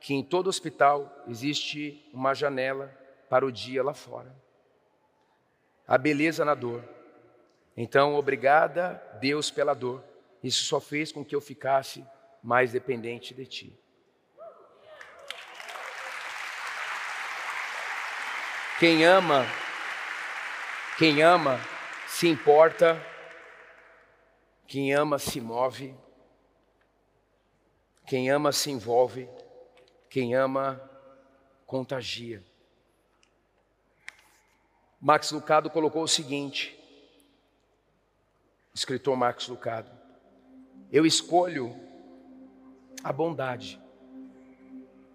que 0.00 0.14
em 0.14 0.22
todo 0.22 0.48
hospital 0.48 1.24
existe 1.26 2.08
uma 2.12 2.34
janela 2.34 2.92
para 3.28 3.44
o 3.44 3.52
dia 3.52 3.82
lá 3.82 3.94
fora. 3.94 4.34
A 5.86 5.98
beleza 5.98 6.44
na 6.44 6.54
dor. 6.54 6.84
Então, 7.76 8.14
obrigada, 8.14 9.02
Deus, 9.20 9.50
pela 9.50 9.74
dor. 9.74 10.02
Isso 10.42 10.64
só 10.64 10.80
fez 10.80 11.10
com 11.10 11.24
que 11.24 11.34
eu 11.34 11.40
ficasse 11.40 12.04
mais 12.42 12.72
dependente 12.72 13.34
de 13.34 13.46
ti. 13.46 13.80
Quem 18.78 19.04
ama, 19.04 19.46
quem 20.98 21.22
ama 21.22 21.58
se 22.06 22.28
importa, 22.28 23.00
quem 24.66 24.92
ama 24.92 25.18
se 25.18 25.40
move, 25.40 25.94
quem 28.06 28.30
ama 28.30 28.52
se 28.52 28.70
envolve, 28.70 29.28
quem 30.14 30.32
ama 30.32 30.80
contagia. 31.66 32.40
Max 35.00 35.32
Lucado 35.32 35.68
colocou 35.68 36.04
o 36.04 36.06
seguinte: 36.06 36.78
escritor 38.72 39.16
Max 39.16 39.48
Lucado, 39.48 39.90
eu 40.92 41.04
escolho 41.04 41.74
a 43.02 43.12
bondade, 43.12 43.80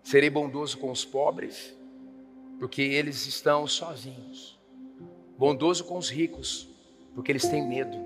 serei 0.04 0.30
bondoso 0.30 0.78
com 0.78 0.92
os 0.92 1.06
pobres, 1.06 1.74
porque 2.60 2.82
eles 2.82 3.26
estão 3.26 3.66
sozinhos, 3.68 4.60
bondoso 5.38 5.86
com 5.86 5.98
os 5.98 6.10
ricos, 6.10 6.68
porque 7.16 7.32
eles 7.32 7.48
têm 7.48 7.66
medo, 7.66 7.98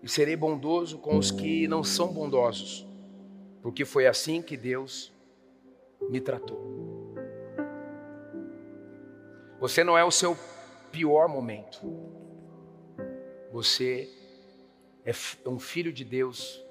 e 0.00 0.08
serei 0.08 0.36
bondoso 0.36 0.96
com 0.96 1.18
os 1.18 1.32
que 1.32 1.66
não 1.66 1.82
são 1.82 2.06
bondosos, 2.12 2.86
porque 3.62 3.84
foi 3.84 4.06
assim 4.06 4.40
que 4.40 4.56
Deus 4.56 5.12
me 6.08 6.20
tratou. 6.20 7.14
Você 9.60 9.82
não 9.82 9.98
é 9.98 10.04
o 10.04 10.10
seu 10.10 10.36
pior 10.92 11.28
momento. 11.28 11.80
Você 13.52 14.08
é 15.04 15.12
um 15.48 15.58
filho 15.58 15.92
de 15.92 16.04
Deus, 16.04 16.64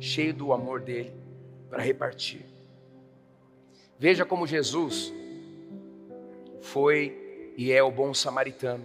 cheio 0.00 0.34
do 0.34 0.52
amor 0.52 0.80
dele 0.80 1.12
para 1.68 1.82
repartir. 1.82 2.44
Veja 3.98 4.24
como 4.24 4.46
Jesus 4.46 5.12
foi 6.60 7.54
e 7.56 7.72
é 7.72 7.82
o 7.82 7.90
bom 7.90 8.12
samaritano. 8.12 8.84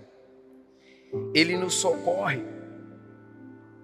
Ele 1.34 1.58
nos 1.58 1.74
socorre, 1.74 2.42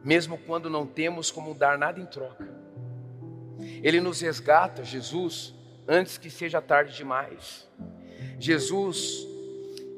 mesmo 0.04 0.38
quando 0.38 0.70
não 0.70 0.86
temos 0.86 1.30
como 1.30 1.54
dar 1.54 1.78
nada 1.78 2.00
em 2.00 2.06
troca. 2.06 2.57
Ele 3.84 4.00
nos 4.02 4.22
resgata, 4.22 4.84
Jesus, 4.84 5.54
antes 5.88 6.18
que 6.18 6.30
seja 6.30 6.62
tarde 6.62 6.96
demais. 6.96 7.68
Jesus, 8.40 9.28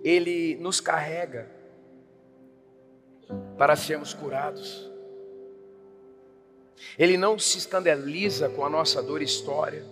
ele 0.04 0.56
nos 0.58 0.80
carrega 0.80 1.50
para 3.58 3.76
sermos 3.76 4.14
curados. 4.14 4.90
Ele 6.98 7.18
não 7.18 7.38
se 7.38 7.58
escandaliza 7.58 8.50
com 8.50 8.66
a 8.66 8.70
nossa 8.70 9.02
dor 9.02 9.22
e 9.22 9.26
história. 9.26 9.84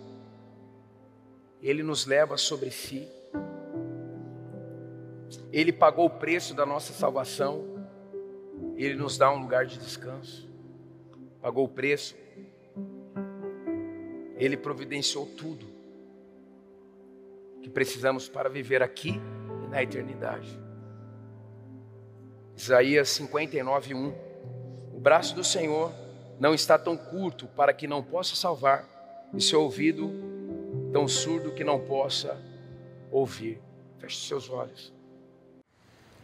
Ele 1.62 1.84
nos 1.84 2.06
leva 2.06 2.38
sobre 2.38 2.72
si. 2.72 3.08
Ele 5.52 5.74
pagou 5.74 6.06
o 6.06 6.10
preço 6.10 6.54
da 6.54 6.66
nossa 6.66 6.94
salvação. 6.94 7.66
Ele 8.76 8.96
nos 8.96 9.18
dá 9.18 9.32
um 9.32 9.42
lugar 9.42 9.66
de 9.66 9.78
descanso. 9.78 10.48
Pagou 11.42 11.66
o 11.66 11.70
preço 11.70 12.16
ele 14.38 14.56
providenciou 14.56 15.26
tudo 15.26 15.66
que 17.62 17.70
precisamos 17.70 18.30
para 18.30 18.50
viver 18.50 18.82
aqui 18.82 19.20
e 19.64 19.68
na 19.68 19.82
eternidade. 19.84 20.58
Isaías 22.56 23.10
59, 23.10 23.94
1. 23.94 24.14
O 24.96 25.00
braço 25.00 25.36
do 25.36 25.44
Senhor 25.44 25.92
não 26.40 26.54
está 26.54 26.78
tão 26.78 26.96
curto 26.96 27.48
para 27.48 27.74
que 27.74 27.88
não 27.88 28.04
possa 28.04 28.36
salvar, 28.36 28.88
e 29.34 29.42
seu 29.42 29.62
ouvido 29.62 30.12
tão 30.92 31.08
surdo 31.08 31.52
que 31.54 31.64
não 31.64 31.80
possa 31.80 32.38
ouvir. 33.12 33.62
Feche 34.00 34.28
seus 34.28 34.50
olhos. 34.50 34.97